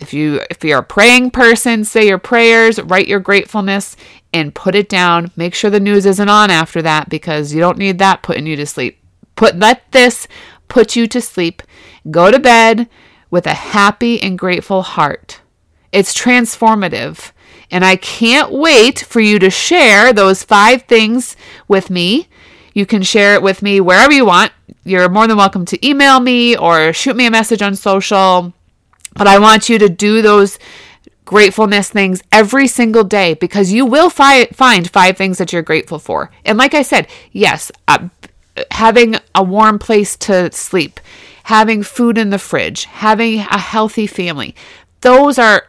If 0.00 0.14
you 0.14 0.40
if 0.48 0.64
you're 0.64 0.78
a 0.78 0.82
praying 0.82 1.30
person, 1.30 1.84
say 1.84 2.08
your 2.08 2.18
prayers, 2.18 2.80
write 2.80 3.06
your 3.06 3.20
gratefulness 3.20 3.96
and 4.32 4.54
put 4.54 4.74
it 4.74 4.88
down. 4.88 5.30
Make 5.36 5.54
sure 5.54 5.70
the 5.70 5.78
news 5.78 6.06
isn't 6.06 6.28
on 6.28 6.50
after 6.50 6.80
that 6.82 7.10
because 7.10 7.52
you 7.52 7.60
don't 7.60 7.76
need 7.76 7.98
that 7.98 8.22
putting 8.22 8.46
you 8.46 8.56
to 8.56 8.64
sleep. 8.64 8.98
Put 9.36 9.58
let 9.58 9.92
this 9.92 10.26
put 10.68 10.96
you 10.96 11.06
to 11.08 11.20
sleep. 11.20 11.62
Go 12.10 12.30
to 12.30 12.38
bed 12.38 12.88
with 13.30 13.46
a 13.46 13.54
happy 13.54 14.20
and 14.22 14.38
grateful 14.38 14.82
heart. 14.82 15.40
It's 15.92 16.14
transformative. 16.14 17.32
And 17.70 17.84
I 17.84 17.96
can't 17.96 18.52
wait 18.52 18.98
for 19.00 19.20
you 19.20 19.38
to 19.38 19.50
share 19.50 20.12
those 20.12 20.42
five 20.42 20.82
things 20.82 21.36
with 21.68 21.90
me. 21.90 22.28
You 22.74 22.86
can 22.86 23.02
share 23.02 23.34
it 23.34 23.42
with 23.42 23.62
me 23.62 23.80
wherever 23.80 24.12
you 24.12 24.24
want. 24.24 24.52
You're 24.84 25.08
more 25.08 25.26
than 25.26 25.36
welcome 25.36 25.64
to 25.66 25.86
email 25.86 26.20
me 26.20 26.56
or 26.56 26.92
shoot 26.92 27.16
me 27.16 27.26
a 27.26 27.30
message 27.30 27.62
on 27.62 27.76
social 27.76 28.52
but 29.14 29.26
I 29.26 29.38
want 29.38 29.68
you 29.68 29.78
to 29.78 29.88
do 29.88 30.22
those 30.22 30.58
gratefulness 31.24 31.90
things 31.90 32.22
every 32.32 32.66
single 32.66 33.04
day 33.04 33.34
because 33.34 33.72
you 33.72 33.86
will 33.86 34.10
fi- 34.10 34.46
find 34.46 34.90
five 34.90 35.16
things 35.16 35.38
that 35.38 35.52
you're 35.52 35.62
grateful 35.62 35.98
for. 35.98 36.30
And 36.44 36.58
like 36.58 36.74
I 36.74 36.82
said, 36.82 37.06
yes, 37.32 37.70
uh, 37.86 38.08
having 38.70 39.16
a 39.34 39.42
warm 39.42 39.78
place 39.78 40.16
to 40.18 40.50
sleep, 40.52 40.98
having 41.50 41.82
food 41.82 42.16
in 42.16 42.30
the 42.30 42.38
fridge, 42.38 42.84
having 42.84 43.40
a 43.40 43.58
healthy 43.58 44.06
family, 44.06 44.54
those 45.00 45.36
are 45.36 45.66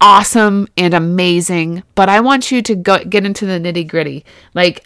awesome 0.00 0.66
and 0.76 0.92
amazing. 0.92 1.84
But 1.94 2.08
I 2.08 2.18
want 2.18 2.50
you 2.50 2.62
to 2.62 2.74
go 2.74 3.04
get 3.04 3.24
into 3.24 3.46
the 3.46 3.60
nitty 3.60 3.86
gritty. 3.86 4.24
Like 4.54 4.84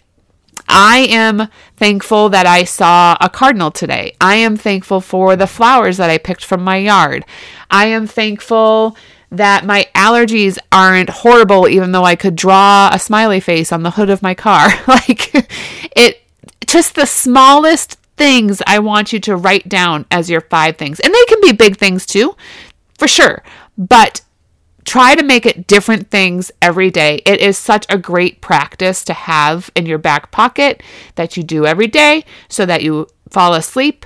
I 0.69 1.07
am 1.09 1.47
thankful 1.77 2.29
that 2.29 2.45
I 2.45 2.63
saw 2.63 3.17
a 3.19 3.27
cardinal 3.27 3.71
today. 3.71 4.15
I 4.21 4.35
am 4.35 4.55
thankful 4.55 5.01
for 5.01 5.35
the 5.35 5.47
flowers 5.47 5.97
that 5.97 6.11
I 6.11 6.19
picked 6.19 6.45
from 6.45 6.63
my 6.63 6.77
yard. 6.77 7.25
I 7.71 7.87
am 7.87 8.05
thankful 8.05 8.95
that 9.31 9.65
my 9.65 9.87
allergies 9.95 10.59
aren't 10.71 11.09
horrible, 11.09 11.67
even 11.67 11.91
though 11.91 12.03
I 12.03 12.15
could 12.15 12.35
draw 12.35 12.91
a 12.93 12.99
smiley 12.99 13.39
face 13.39 13.71
on 13.71 13.81
the 13.81 13.89
hood 13.89 14.11
of 14.11 14.21
my 14.21 14.35
car. 14.35 14.67
like 14.87 15.33
it, 15.97 16.21
just 16.67 16.93
the 16.93 17.07
smallest 17.07 17.97
things 18.17 18.61
I 18.67 18.79
want 18.79 19.13
you 19.13 19.19
to 19.21 19.35
write 19.35 19.67
down 19.69 20.05
as 20.11 20.29
your 20.29 20.41
five 20.41 20.77
things. 20.77 20.99
And 20.99 21.13
they 21.13 21.25
can 21.25 21.41
be 21.41 21.51
big 21.51 21.77
things 21.77 22.05
too, 22.05 22.35
for 22.97 23.07
sure. 23.07 23.43
But 23.77 24.21
try 24.85 25.15
to 25.15 25.23
make 25.23 25.45
it 25.45 25.67
different 25.67 26.09
things 26.11 26.51
every 26.61 26.91
day. 26.91 27.21
It 27.25 27.39
is 27.39 27.57
such 27.57 27.85
a 27.89 27.97
great 27.97 28.41
practice 28.41 29.03
to 29.05 29.13
have 29.13 29.71
in 29.75 29.85
your 29.85 29.97
back 29.97 30.31
pocket 30.31 30.83
that 31.15 31.37
you 31.37 31.43
do 31.43 31.65
every 31.65 31.87
day 31.87 32.25
so 32.49 32.65
that 32.65 32.83
you 32.83 33.07
fall 33.29 33.53
asleep 33.53 34.05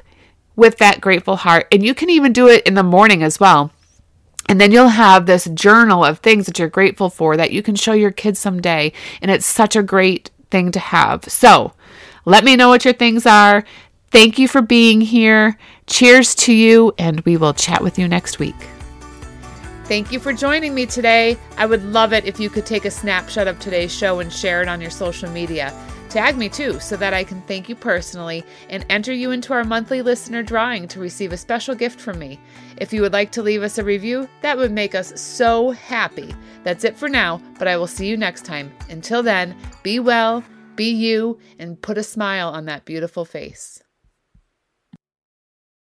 with 0.55 0.77
that 0.77 1.01
grateful 1.01 1.37
heart. 1.37 1.67
And 1.71 1.83
you 1.83 1.93
can 1.93 2.09
even 2.09 2.33
do 2.33 2.47
it 2.47 2.65
in 2.65 2.75
the 2.75 2.83
morning 2.83 3.23
as 3.23 3.39
well. 3.39 3.71
And 4.49 4.61
then 4.61 4.71
you'll 4.71 4.87
have 4.87 5.25
this 5.25 5.45
journal 5.53 6.05
of 6.05 6.19
things 6.19 6.45
that 6.45 6.57
you're 6.57 6.69
grateful 6.69 7.09
for 7.09 7.35
that 7.35 7.51
you 7.51 7.61
can 7.61 7.75
show 7.75 7.93
your 7.93 8.11
kids 8.11 8.39
someday. 8.39 8.93
And 9.21 9.29
it's 9.29 9.45
such 9.45 9.75
a 9.75 9.83
great 9.83 10.31
thing 10.49 10.71
to 10.71 10.79
have. 10.79 11.25
So 11.25 11.73
let 12.25 12.43
me 12.43 12.55
know 12.55 12.69
what 12.69 12.85
your 12.85 12.93
things 12.93 13.25
are. 13.25 13.65
Thank 14.09 14.39
you 14.39 14.47
for 14.47 14.61
being 14.61 15.01
here. 15.01 15.57
Cheers 15.85 16.33
to 16.35 16.53
you, 16.53 16.93
and 16.97 17.21
we 17.21 17.37
will 17.37 17.53
chat 17.53 17.83
with 17.83 17.99
you 17.99 18.07
next 18.07 18.39
week. 18.39 18.55
Thank 19.83 20.11
you 20.11 20.19
for 20.19 20.33
joining 20.33 20.73
me 20.73 20.85
today. 20.85 21.37
I 21.57 21.65
would 21.65 21.83
love 21.83 22.13
it 22.13 22.25
if 22.25 22.39
you 22.39 22.49
could 22.49 22.65
take 22.65 22.85
a 22.85 22.91
snapshot 22.91 23.47
of 23.47 23.59
today's 23.59 23.93
show 23.93 24.19
and 24.19 24.31
share 24.31 24.61
it 24.61 24.67
on 24.67 24.81
your 24.81 24.89
social 24.91 25.29
media. 25.29 25.73
Tag 26.09 26.37
me 26.37 26.47
too, 26.47 26.79
so 26.79 26.95
that 26.97 27.13
I 27.13 27.23
can 27.23 27.41
thank 27.43 27.67
you 27.67 27.75
personally 27.75 28.43
and 28.69 28.85
enter 28.89 29.13
you 29.13 29.31
into 29.31 29.53
our 29.53 29.63
monthly 29.63 30.01
listener 30.01 30.41
drawing 30.41 30.87
to 30.89 31.01
receive 31.01 31.33
a 31.33 31.37
special 31.37 31.75
gift 31.75 31.99
from 31.99 32.17
me. 32.17 32.39
If 32.77 32.93
you 32.93 33.01
would 33.01 33.13
like 33.13 33.31
to 33.33 33.43
leave 33.43 33.61
us 33.61 33.77
a 33.77 33.83
review, 33.83 34.27
that 34.41 34.57
would 34.57 34.71
make 34.71 34.95
us 34.95 35.19
so 35.19 35.71
happy. 35.71 36.33
That's 36.63 36.85
it 36.85 36.97
for 36.97 37.09
now, 37.09 37.41
but 37.59 37.67
I 37.67 37.75
will 37.75 37.87
see 37.87 38.07
you 38.07 38.15
next 38.15 38.45
time. 38.45 38.73
Until 38.89 39.21
then, 39.21 39.55
be 39.83 39.99
well, 39.99 40.43
be 40.75 40.91
you, 40.91 41.39
and 41.59 41.81
put 41.81 41.97
a 41.97 42.03
smile 42.03 42.49
on 42.49 42.65
that 42.65 42.85
beautiful 42.85 43.25
face. 43.25 43.83